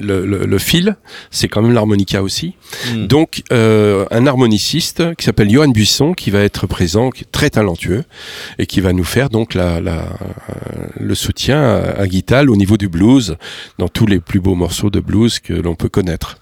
le, 0.00 0.26
le, 0.26 0.46
le, 0.46 0.58
fil, 0.58 0.96
c'est 1.30 1.48
quand 1.48 1.62
même 1.62 1.72
l'harmonica 1.72 2.22
aussi. 2.22 2.54
Mm. 2.92 3.06
Donc, 3.06 3.42
euh, 3.52 4.06
un 4.10 4.26
harmoniciste 4.26 5.14
qui 5.16 5.24
s'appelle 5.24 5.50
Johan 5.50 5.68
Buisson, 5.68 6.12
qui 6.12 6.30
va 6.30 6.40
être 6.40 6.66
présent, 6.66 7.10
qui 7.10 7.22
est 7.22 7.30
très 7.30 7.50
talentueux, 7.50 8.04
et 8.58 8.66
qui 8.66 8.80
va 8.80 8.92
nous 8.92 9.04
faire 9.04 9.30
donc 9.30 9.54
la, 9.54 9.80
la, 9.80 10.04
le 10.98 11.14
soutien 11.14 11.62
à, 11.62 12.00
à 12.00 12.06
Guital 12.06 12.50
au 12.50 12.56
niveau 12.56 12.76
du 12.76 12.88
blues, 12.88 13.36
dans 13.78 13.88
tous 13.88 14.06
les 14.06 14.20
plus 14.20 14.40
beaux 14.40 14.54
morceaux 14.54 14.90
de 14.90 15.00
blues 15.00 15.38
que 15.38 15.52
l'on 15.52 15.74
peut 15.74 15.88
connaître. 15.88 16.39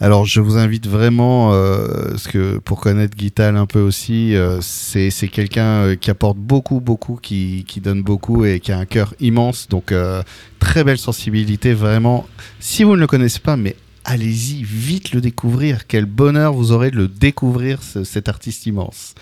Alors 0.00 0.26
je 0.26 0.40
vous 0.40 0.58
invite 0.58 0.86
vraiment, 0.86 1.54
euh, 1.54 2.10
parce 2.10 2.28
que 2.28 2.58
pour 2.58 2.80
connaître 2.80 3.16
Guital 3.16 3.56
un 3.56 3.66
peu 3.66 3.80
aussi, 3.80 4.34
euh, 4.34 4.60
c'est 4.60 5.10
quelqu'un 5.28 5.84
euh, 5.84 5.96
qui 5.96 6.10
apporte 6.10 6.36
beaucoup, 6.36 6.80
beaucoup, 6.80 7.18
qui, 7.20 7.64
qui, 7.66 7.80
donne 7.80 8.02
beaucoup 8.02 8.44
et 8.44 8.60
qui 8.60 8.72
a 8.72 8.78
un 8.78 8.84
cœur 8.84 9.14
immense. 9.20 9.68
Donc 9.68 9.92
euh, 9.92 10.22
très 10.58 10.84
belle 10.84 10.98
sensibilité, 10.98 11.72
vraiment. 11.72 12.26
Si 12.60 12.84
vous 12.84 12.94
ne 12.94 13.00
le 13.00 13.06
connaissez 13.06 13.38
pas, 13.38 13.56
mais 13.56 13.74
allez-y, 14.04 14.62
vite 14.62 15.12
le 15.12 15.22
découvrir. 15.22 15.86
Quel 15.86 16.04
bonheur 16.04 16.52
vous 16.52 16.72
aurez 16.72 16.90
de 16.90 16.96
le 16.96 17.08
découvrir, 17.08 17.82
ce, 17.82 18.04
cet 18.04 18.28
artiste 18.28 18.66
immense. 18.66 19.14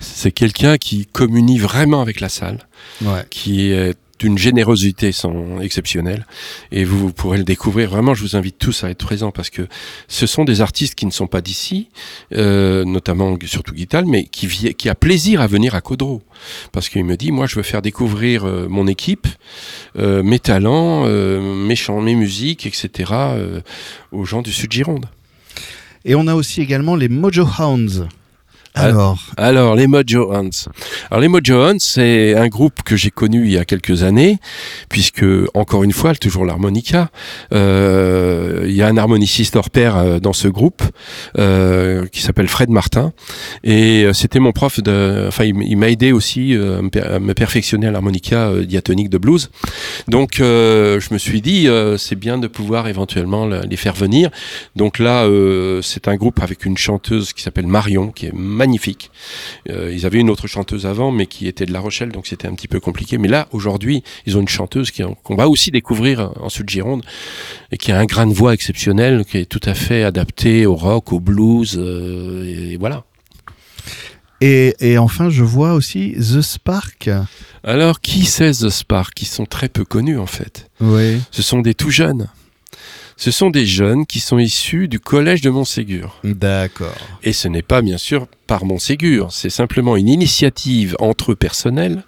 C'est 0.00 0.32
quelqu'un 0.32 0.76
qui 0.76 1.06
communie 1.06 1.58
vraiment 1.58 2.02
avec 2.02 2.20
la 2.20 2.28
salle, 2.28 2.58
ouais. 3.00 3.24
qui 3.30 3.70
est 3.70 3.96
d'une 4.18 4.38
générosité 4.38 5.10
exceptionnelle. 5.60 6.26
Et 6.72 6.84
vous, 6.84 7.12
pourrez 7.12 7.38
le 7.38 7.44
découvrir. 7.44 7.90
Vraiment 7.90 8.14
je 8.14 8.22
vous 8.22 8.36
invite 8.36 8.58
tous 8.58 8.84
à 8.84 8.90
être 8.90 9.04
présents 9.04 9.30
parce 9.30 9.50
que 9.50 9.66
ce 10.08 10.26
sont 10.26 10.44
des 10.44 10.60
artistes 10.60 10.94
qui 10.94 11.06
ne 11.06 11.10
sont 11.10 11.26
pas 11.26 11.40
d'ici 11.40 11.88
euh, 12.34 12.84
notamment 12.84 13.36
surtout 13.44 13.74
Guital 13.74 14.04
mais 14.06 14.24
qui, 14.24 14.74
qui 14.74 14.88
a 14.88 14.94
plaisir 14.94 15.40
à 15.40 15.46
venir 15.46 15.74
à 15.74 15.80
Caudreau 15.80 16.22
parce 16.72 16.88
qu'il 16.88 17.04
me 17.04 17.16
dit 17.16 17.32
moi 17.32 17.46
je 17.46 17.56
veux 17.56 17.62
faire 17.62 17.82
découvrir 17.82 18.44
euh, 18.44 18.66
mon 18.68 18.86
équipe 18.86 19.26
euh, 19.98 20.22
mes 20.22 20.38
talents 20.38 21.06
mes 21.08 21.76
chants 21.76 22.00
mes 22.00 22.14
musiques 22.14 22.66
etc 22.66 23.12
aux 24.12 24.24
gens 24.24 24.42
du 24.42 24.52
sud 24.52 24.72
Gironde. 24.72 25.06
Et 26.04 26.14
on 26.14 26.26
a 26.26 26.34
aussi 26.34 26.60
également 26.60 26.96
les 26.96 27.08
Mojo 27.08 27.46
Hounds 27.58 28.08
alors, 28.78 29.18
alors 29.36 29.74
les 29.74 29.86
Mojo 29.86 30.32
Hands. 30.32 30.50
Alors 31.10 31.20
les 31.20 31.28
Mojo 31.28 31.62
Hands, 31.62 31.78
c'est 31.78 32.34
un 32.34 32.48
groupe 32.48 32.82
que 32.84 32.96
j'ai 32.96 33.10
connu 33.10 33.44
il 33.44 33.52
y 33.52 33.58
a 33.58 33.64
quelques 33.64 34.02
années, 34.02 34.38
puisque 34.88 35.24
encore 35.54 35.84
une 35.84 35.92
fois, 35.92 36.14
toujours 36.14 36.44
l'harmonica. 36.44 37.10
Euh, 37.52 38.64
il 38.66 38.74
y 38.74 38.82
a 38.82 38.88
un 38.88 38.96
harmoniciste 38.96 39.56
hors 39.56 39.70
pair 39.70 39.96
euh, 39.96 40.18
dans 40.18 40.32
ce 40.32 40.48
groupe 40.48 40.82
euh, 41.38 42.06
qui 42.06 42.22
s'appelle 42.22 42.48
Fred 42.48 42.70
Martin, 42.70 43.12
et 43.64 44.06
c'était 44.12 44.40
mon 44.40 44.52
prof 44.52 44.80
de. 44.80 45.26
Enfin, 45.28 45.44
il, 45.44 45.76
m'a 45.76 45.90
aidé 45.90 46.12
aussi 46.12 46.54
à 46.54 47.18
me 47.18 47.32
perfectionner 47.32 47.86
à 47.86 47.90
l'harmonica 47.90 48.52
diatonique 48.66 49.10
de 49.10 49.18
blues. 49.18 49.50
Donc, 50.08 50.36
je 50.38 51.12
me 51.12 51.18
suis 51.18 51.40
dit, 51.40 51.68
c'est 51.96 52.16
bien 52.16 52.38
de 52.38 52.46
pouvoir 52.46 52.88
éventuellement 52.88 53.46
les 53.46 53.76
faire 53.76 53.94
venir. 53.94 54.30
Donc 54.76 54.98
là, 54.98 55.26
c'est 55.82 56.08
un 56.08 56.16
groupe 56.16 56.40
avec 56.42 56.64
une 56.64 56.76
chanteuse 56.76 57.32
qui 57.32 57.42
s'appelle 57.42 57.66
Marion, 57.66 58.08
qui 58.08 58.26
est 58.26 58.34
magnifique. 58.34 58.67
Euh, 59.68 59.92
ils 59.92 60.04
avaient 60.06 60.18
une 60.18 60.30
autre 60.30 60.46
chanteuse 60.46 60.86
avant, 60.86 61.10
mais 61.10 61.26
qui 61.26 61.46
était 61.46 61.66
de 61.66 61.72
La 61.72 61.80
Rochelle, 61.80 62.10
donc 62.10 62.26
c'était 62.26 62.48
un 62.48 62.54
petit 62.54 62.68
peu 62.68 62.80
compliqué. 62.80 63.18
Mais 63.18 63.28
là, 63.28 63.48
aujourd'hui, 63.52 64.02
ils 64.26 64.36
ont 64.36 64.40
une 64.40 64.48
chanteuse 64.48 64.90
qu'on 65.22 65.36
va 65.36 65.48
aussi 65.48 65.70
découvrir 65.70 66.32
en 66.40 66.48
Sud 66.48 66.68
Gironde, 66.68 67.04
et 67.72 67.76
qui 67.76 67.92
a 67.92 67.98
un 67.98 68.06
grain 68.06 68.26
de 68.26 68.34
voix 68.34 68.54
exceptionnel, 68.54 69.24
qui 69.24 69.38
est 69.38 69.46
tout 69.46 69.60
à 69.64 69.74
fait 69.74 70.02
adapté 70.02 70.66
au 70.66 70.74
rock, 70.74 71.12
au 71.12 71.20
blues, 71.20 71.76
euh, 71.78 72.72
et 72.72 72.76
voilà. 72.76 73.04
Et, 74.40 74.76
et, 74.78 74.98
enfin, 74.98 75.30
je 75.30 75.42
vois 75.42 75.72
aussi 75.74 76.14
The 76.16 76.42
Spark. 76.42 77.10
Alors, 77.64 78.00
qui 78.00 78.24
c'est 78.24 78.52
The 78.52 78.68
Spark? 78.68 79.14
Qui 79.14 79.24
sont 79.24 79.46
très 79.46 79.68
peu 79.68 79.84
connus 79.84 80.18
en 80.18 80.26
fait. 80.26 80.70
Oui. 80.80 81.20
Ce 81.32 81.42
sont 81.42 81.58
des 81.60 81.74
tout 81.74 81.90
jeunes. 81.90 82.28
Ce 83.18 83.32
sont 83.32 83.50
des 83.50 83.66
jeunes 83.66 84.06
qui 84.06 84.20
sont 84.20 84.38
issus 84.38 84.86
du 84.86 85.00
collège 85.00 85.40
de 85.40 85.50
Montségur. 85.50 86.20
D'accord. 86.22 86.94
Et 87.24 87.32
ce 87.32 87.48
n'est 87.48 87.62
pas 87.62 87.82
bien 87.82 87.98
sûr 87.98 88.28
par 88.46 88.64
Montségur, 88.64 89.32
c'est 89.32 89.50
simplement 89.50 89.96
une 89.96 90.06
initiative 90.06 90.94
entre 91.00 91.32
eux 91.32 91.36
personnels. 91.36 92.04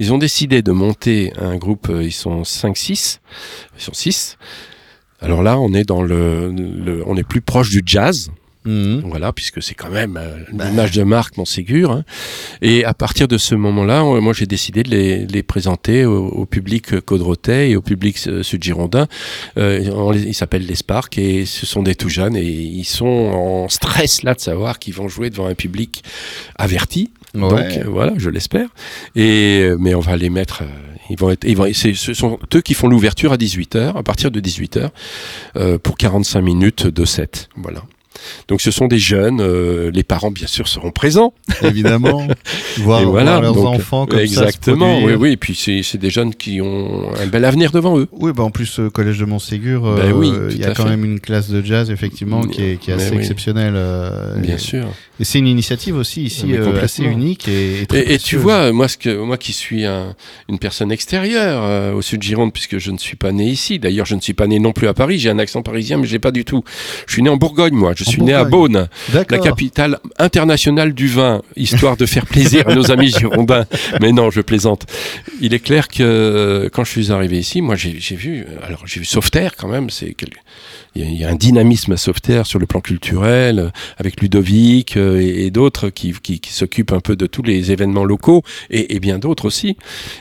Ils 0.00 0.12
ont 0.12 0.18
décidé 0.18 0.60
de 0.60 0.72
monter 0.72 1.32
un 1.38 1.56
groupe, 1.56 1.88
euh, 1.90 2.02
ils 2.02 2.12
sont 2.12 2.42
5-6, 2.42 3.20
ils 3.76 3.82
sont 3.82 3.94
6. 3.94 4.36
Alors 5.20 5.44
là, 5.44 5.60
on 5.60 5.72
est 5.74 5.84
dans 5.84 6.02
le, 6.02 6.50
le, 6.50 7.04
on 7.06 7.16
est 7.16 7.22
plus 7.22 7.40
proche 7.40 7.70
du 7.70 7.82
jazz, 7.86 8.32
Mhm. 8.64 9.02
voilà, 9.06 9.32
puisque 9.32 9.62
c'est 9.62 9.74
quand 9.74 9.88
même 9.90 10.18
euh, 10.20 10.36
l'image 10.52 10.90
de 10.92 11.02
marque 11.02 11.36
Montségur. 11.36 11.90
Hein. 11.92 12.04
Et 12.60 12.84
à 12.84 12.92
partir 12.92 13.26
de 13.28 13.38
ce 13.38 13.54
moment-là, 13.54 14.02
euh, 14.02 14.20
moi 14.20 14.32
j'ai 14.32 14.46
décidé 14.46 14.82
de 14.82 14.90
les, 14.90 15.26
les 15.26 15.42
présenter 15.42 16.04
au, 16.04 16.26
au 16.26 16.44
public 16.44 17.00
Caudrotais 17.00 17.70
et 17.70 17.76
au 17.76 17.82
public 17.82 18.18
euh, 18.26 18.42
sud-girondin. 18.42 19.06
Euh, 19.56 20.12
ils 20.14 20.34
s'appellent 20.34 20.66
les 20.66 20.74
Sparks 20.74 21.16
et 21.18 21.46
ce 21.46 21.64
sont 21.66 21.82
des 21.82 21.94
tout 21.94 22.08
jeunes 22.10 22.36
et 22.36 22.44
ils 22.44 22.84
sont 22.84 23.06
en 23.06 23.68
stress 23.68 24.22
là 24.22 24.34
de 24.34 24.40
savoir 24.40 24.78
qu'ils 24.78 24.94
vont 24.94 25.08
jouer 25.08 25.30
devant 25.30 25.46
un 25.46 25.54
public 25.54 26.02
averti. 26.56 27.10
Donc 27.34 27.52
Ouais. 27.52 27.78
euh, 27.80 27.84
voilà, 27.88 28.12
je 28.16 28.28
l'espère. 28.30 28.68
Et 29.14 29.60
euh, 29.62 29.76
mais 29.78 29.94
on 29.94 30.00
va 30.00 30.16
les 30.16 30.30
mettre. 30.30 30.62
euh, 30.62 30.66
Ils 31.10 31.18
vont 31.18 31.30
être, 31.30 31.44
ils 31.44 31.56
vont, 31.56 31.66
ce 31.72 31.92
sont 32.14 32.38
eux 32.54 32.60
qui 32.60 32.74
font 32.74 32.88
l'ouverture 32.88 33.32
à 33.32 33.36
18h, 33.36 33.96
à 33.96 34.02
partir 34.02 34.30
de 34.30 34.40
18h, 34.40 34.90
euh, 35.56 35.78
pour 35.78 35.96
45 35.96 36.40
minutes 36.42 36.86
de 36.86 37.04
set. 37.04 37.48
Voilà. 37.56 37.82
Donc 38.48 38.60
ce 38.60 38.70
sont 38.70 38.86
des 38.86 38.98
jeunes, 38.98 39.40
euh, 39.40 39.90
les 39.92 40.02
parents 40.02 40.30
bien 40.30 40.46
sûr 40.46 40.68
seront 40.68 40.90
présents. 40.90 41.32
Évidemment. 41.62 42.26
voir, 42.78 43.02
voilà, 43.04 43.30
voir 43.32 43.42
leurs 43.42 43.54
donc, 43.54 43.66
enfants 43.66 44.06
comme 44.06 44.18
exactement. 44.20 44.96
ça. 44.96 45.00
se 45.02 45.06
oui, 45.06 45.14
oui. 45.14 45.32
Et 45.32 45.36
puis 45.36 45.54
c'est 45.54 45.96
des 45.98 46.10
jeunes 46.10 46.34
qui 46.34 46.60
ont 46.60 47.10
un 47.20 47.26
bel 47.26 47.44
avenir 47.44 47.70
devant 47.72 47.98
eux. 47.98 48.08
Oui, 48.12 48.32
bah 48.34 48.42
en 48.42 48.50
plus, 48.50 48.78
euh, 48.80 48.90
Collège 48.90 49.18
de 49.18 49.24
Montségur, 49.24 49.86
euh, 49.86 49.96
Ben 49.96 50.12
oui, 50.12 50.32
il 50.50 50.58
y 50.58 50.64
a 50.64 50.74
quand 50.74 50.84
fait. 50.84 50.90
même 50.90 51.04
une 51.04 51.20
classe 51.20 51.48
de 51.50 51.62
jazz, 51.62 51.90
effectivement, 51.90 52.42
qui 52.42 52.62
est, 52.62 52.76
qui 52.76 52.90
est 52.90 52.96
Mais 52.96 53.02
assez 53.02 53.12
oui. 53.12 53.18
exceptionnelle. 53.18 53.74
euh, 53.76 54.36
Bien 54.38 54.54
et, 54.56 54.58
sûr. 54.58 54.86
Et 55.20 55.24
c'est 55.24 55.38
une 55.40 55.48
initiative 55.48 55.96
aussi, 55.96 56.22
ici, 56.24 56.46
assez 56.80 57.02
unique 57.04 57.48
et, 57.48 57.82
et 57.82 57.86
très 57.86 58.00
Et, 58.02 58.14
et 58.14 58.18
tu 58.18 58.36
vois, 58.36 58.70
moi, 58.72 58.86
ce 58.88 58.96
que, 58.96 59.20
moi 59.20 59.36
qui 59.36 59.52
suis 59.52 59.84
un- 59.84 60.14
une 60.48 60.58
personne 60.60 60.92
extérieure 60.92 61.94
au 61.96 62.02
sud 62.02 62.22
Gironde, 62.22 62.52
puisque 62.52 62.78
je 62.78 62.90
ne 62.92 62.98
suis 62.98 63.16
pas 63.16 63.32
né 63.32 63.46
ici. 63.48 63.78
D'ailleurs, 63.78 64.06
je 64.06 64.14
ne 64.14 64.20
suis 64.20 64.34
pas 64.34 64.46
né 64.46 64.58
non 64.60 64.72
plus 64.72 64.86
à 64.88 64.94
Paris. 64.94 65.18
J'ai 65.18 65.30
un 65.30 65.38
accent 65.38 65.62
parisien, 65.62 65.98
mais 65.98 66.06
j'ai 66.06 66.18
pas 66.20 66.30
du 66.30 66.44
tout. 66.44 66.62
Je 67.06 67.12
suis 67.14 67.22
né 67.22 67.30
en 67.30 67.36
Bourgogne, 67.36 67.74
moi. 67.74 67.92
Je 67.96 68.04
suis 68.08 68.22
né 68.22 68.34
à. 68.34 68.44
Beaune, 68.44 68.88
la 69.12 69.24
capitale 69.24 69.98
internationale 70.18 70.94
du 70.94 71.06
vin, 71.06 71.42
histoire 71.56 71.96
de 71.96 72.06
faire 72.06 72.26
plaisir 72.26 72.66
à 72.68 72.74
nos 72.74 72.90
amis 72.90 73.10
girondins. 73.10 73.66
Mais 74.00 74.12
non, 74.12 74.30
je 74.30 74.40
plaisante. 74.40 74.86
Il 75.40 75.54
est 75.54 75.58
clair 75.58 75.88
que 75.88 76.02
euh, 76.02 76.68
quand 76.72 76.84
je 76.84 76.90
suis 76.90 77.12
arrivé 77.12 77.38
ici, 77.38 77.60
moi, 77.60 77.76
j'ai 77.76 78.16
vu, 78.16 78.46
alors 78.62 78.86
j'ai 78.86 79.00
vu 79.00 79.06
Sauveterre 79.06 79.54
quand 79.56 79.68
même. 79.68 79.90
C'est 79.90 80.14
il 80.94 81.14
y, 81.14 81.24
a, 81.24 81.28
un 81.28 81.36
dynamisme 81.36 81.92
à 81.92 81.96
Sauveterre 81.96 82.46
sur 82.46 82.58
le 82.58 82.66
plan 82.66 82.80
culturel, 82.80 83.58
euh, 83.58 83.70
avec 83.98 84.20
Ludovic 84.20 84.96
euh, 84.96 85.20
et, 85.20 85.46
et 85.46 85.50
d'autres 85.50 85.90
qui, 85.90 86.12
qui, 86.22 86.40
qui 86.40 86.52
s'occupent 86.52 86.92
un 86.92 87.00
peu 87.00 87.14
de 87.14 87.26
tous 87.26 87.42
les 87.42 87.70
événements 87.70 88.04
locaux 88.04 88.42
et, 88.70 88.96
et 88.96 89.00
bien 89.00 89.18
d'autres 89.18 89.44
aussi. 89.44 89.76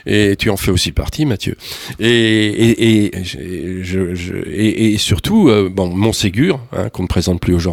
Et 0.06 0.36
tu 0.38 0.50
en 0.50 0.58
fais 0.58 0.72
aussi 0.72 0.92
partie, 0.92 1.26
Mathieu. 1.26 1.56
Et, 2.00 3.12
je, 3.24 4.14
je- 4.14 4.98
surtout, 4.98 5.50
bon, 5.72 5.88
Montségur, 5.88 6.60
hein, 6.74 6.90
qu'on 6.90 7.04
ne 7.04 7.08
présente 7.08 7.40
plus 7.40 7.54
aujourd'hui, 7.54 7.67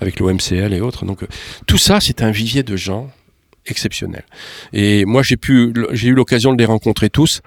avec 0.00 0.18
l'OMCL 0.20 0.72
et 0.72 0.80
autres. 0.80 1.04
Donc, 1.04 1.20
tout 1.66 1.78
ça, 1.78 2.00
c'est 2.00 2.22
un 2.22 2.30
vivier 2.30 2.62
de 2.62 2.76
gens 2.76 3.10
exceptionnels. 3.66 4.24
Et 4.72 5.04
moi, 5.04 5.22
j'ai 5.22 5.36
pu, 5.36 5.72
j'ai 5.92 6.08
eu 6.08 6.14
l'occasion 6.14 6.52
de 6.52 6.58
les 6.58 6.64
rencontrer 6.66 7.10
tous. 7.10 7.40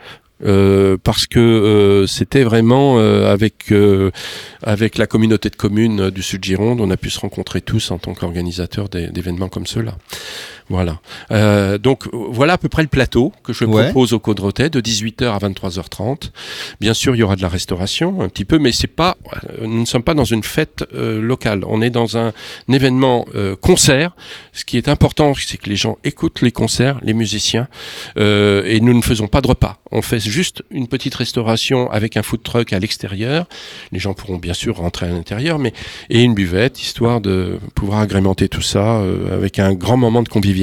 euh, 0.43 0.97
parce 1.03 1.27
que 1.27 1.39
euh, 1.39 2.07
c'était 2.07 2.43
vraiment 2.43 2.97
euh, 2.97 3.31
avec 3.31 3.71
avec 4.63 4.97
la 4.97 5.05
communauté 5.05 5.49
de 5.51 5.55
communes 5.55 6.09
du 6.09 6.23
Sud 6.23 6.43
Gironde, 6.43 6.81
on 6.81 6.89
a 6.89 6.97
pu 6.97 7.11
se 7.11 7.19
rencontrer 7.19 7.61
tous 7.61 7.91
en 7.91 7.99
tant 7.99 8.15
qu'organisateurs 8.15 8.89
d'é- 8.89 9.09
d'événements 9.11 9.49
comme 9.49 9.67
ceux-là. 9.67 9.95
Voilà. 10.71 10.99
Euh, 11.31 11.77
donc 11.77 12.07
voilà 12.13 12.53
à 12.53 12.57
peu 12.57 12.69
près 12.69 12.81
le 12.81 12.87
plateau 12.87 13.33
que 13.43 13.51
je 13.51 13.65
Ouais. 13.65 13.83
propose 13.85 14.13
au 14.13 14.19
Codrotet 14.19 14.69
de 14.69 14.79
18h 14.79 15.25
à 15.33 15.37
23h30. 15.37 16.31
Bien 16.79 16.93
sûr, 16.93 17.13
il 17.15 17.19
y 17.19 17.23
aura 17.23 17.35
de 17.35 17.41
la 17.41 17.49
restauration 17.49 18.21
un 18.21 18.29
petit 18.29 18.45
peu, 18.45 18.57
mais 18.57 18.71
c'est 18.71 18.87
pas, 18.87 19.17
euh, 19.59 19.67
nous 19.67 19.81
ne 19.81 19.85
sommes 19.85 20.01
pas 20.03 20.13
dans 20.13 20.23
une 20.23 20.43
fête 20.43 20.85
euh, 20.93 21.21
locale. 21.21 21.63
On 21.67 21.81
est 21.81 21.89
dans 21.89 22.17
un, 22.17 22.27
un 22.69 22.73
événement 22.73 23.25
euh, 23.35 23.57
concert. 23.57 24.11
Ce 24.53 24.63
qui 24.63 24.77
est 24.77 24.87
important, 24.87 25.33
c'est 25.35 25.57
que 25.57 25.69
les 25.69 25.75
gens 25.75 25.97
écoutent 26.05 26.41
les 26.41 26.51
concerts, 26.53 26.99
les 27.03 27.13
musiciens, 27.13 27.67
euh, 28.17 28.63
et 28.65 28.79
nous 28.79 28.93
ne 28.93 29.01
faisons 29.01 29.27
pas 29.27 29.41
de 29.41 29.47
repas. 29.47 29.77
On 29.91 30.01
fait 30.01 30.19
juste 30.21 30.63
une 30.71 30.87
petite 30.87 31.15
restauration 31.15 31.91
avec 31.91 32.15
un 32.15 32.23
food 32.23 32.43
truck 32.43 32.71
à 32.71 32.79
l'extérieur. 32.79 33.45
Les 33.91 33.99
gens 33.99 34.13
pourront 34.13 34.37
bien 34.37 34.53
sûr 34.53 34.77
rentrer 34.77 35.07
à 35.07 35.09
l'intérieur, 35.09 35.59
mais 35.59 35.73
et 36.09 36.21
une 36.21 36.33
buvette, 36.33 36.81
histoire 36.81 37.19
de 37.19 37.59
pouvoir 37.75 37.99
agrémenter 37.99 38.47
tout 38.47 38.61
ça 38.61 39.01
avec 39.33 39.59
un 39.59 39.73
grand 39.73 39.97
moment 39.97 40.23
de 40.23 40.29
convivialité. 40.29 40.60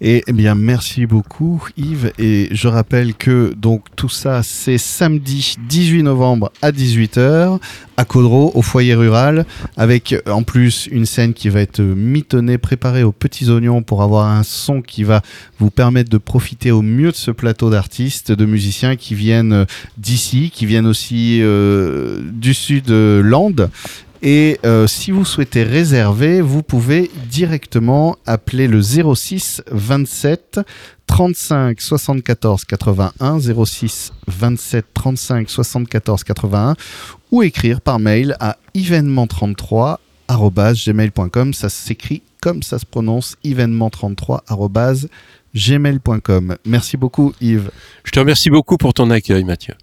Et 0.00 0.22
eh 0.26 0.32
bien, 0.32 0.54
merci 0.54 1.06
beaucoup, 1.06 1.66
Yves. 1.76 2.12
Et 2.18 2.48
je 2.50 2.68
rappelle 2.68 3.14
que 3.14 3.54
donc 3.56 3.84
tout 3.96 4.08
ça, 4.08 4.42
c'est 4.42 4.78
samedi 4.78 5.56
18 5.68 6.02
novembre 6.02 6.52
à 6.62 6.70
18h 6.72 7.58
à 7.96 8.04
Caudreau, 8.04 8.50
au 8.54 8.62
foyer 8.62 8.94
rural, 8.94 9.46
avec 9.76 10.12
euh, 10.12 10.20
en 10.26 10.42
plus 10.42 10.88
une 10.90 11.06
scène 11.06 11.32
qui 11.32 11.48
va 11.48 11.60
être 11.60 11.80
mitonnée, 11.80 12.58
préparée 12.58 13.04
aux 13.04 13.12
petits 13.12 13.48
oignons 13.50 13.82
pour 13.82 14.02
avoir 14.02 14.26
un 14.26 14.42
son 14.42 14.82
qui 14.82 15.04
va 15.04 15.22
vous 15.60 15.70
permettre 15.70 16.10
de 16.10 16.18
profiter 16.18 16.72
au 16.72 16.82
mieux 16.82 17.12
de 17.12 17.16
ce 17.16 17.30
plateau 17.30 17.70
d'artistes, 17.70 18.32
de 18.32 18.44
musiciens 18.44 18.96
qui 18.96 19.14
viennent 19.14 19.52
euh, 19.52 19.64
d'ici, 19.96 20.50
qui 20.52 20.66
viennent 20.66 20.86
aussi 20.86 21.38
euh, 21.40 22.20
du 22.32 22.52
sud 22.52 22.90
euh, 22.90 23.22
Land. 23.22 23.68
Et 24.26 24.58
euh, 24.64 24.86
si 24.86 25.10
vous 25.10 25.26
souhaitez 25.26 25.64
réserver, 25.64 26.40
vous 26.40 26.62
pouvez 26.62 27.10
directement 27.28 28.16
appeler 28.24 28.68
le 28.68 28.80
06 28.80 29.62
27 29.70 30.60
35 31.06 31.78
74 31.78 32.64
81 32.64 33.38
06 33.38 34.14
27 34.26 34.86
35 34.94 35.50
74 35.50 36.24
81 36.24 36.74
ou 37.32 37.42
écrire 37.42 37.82
par 37.82 37.98
mail 37.98 38.34
à 38.40 38.56
événement33 38.74 39.98
gmail.com 40.30 41.52
ça 41.52 41.68
s'écrit 41.68 42.22
comme 42.40 42.62
ça 42.62 42.78
se 42.78 42.86
prononce 42.86 43.36
événement33 43.44 45.08
gmail.com 45.54 46.56
merci 46.64 46.96
beaucoup 46.96 47.34
Yves. 47.42 47.70
Je 48.04 48.10
te 48.10 48.20
remercie 48.20 48.48
beaucoup 48.48 48.78
pour 48.78 48.94
ton 48.94 49.10
accueil, 49.10 49.44
Mathieu. 49.44 49.74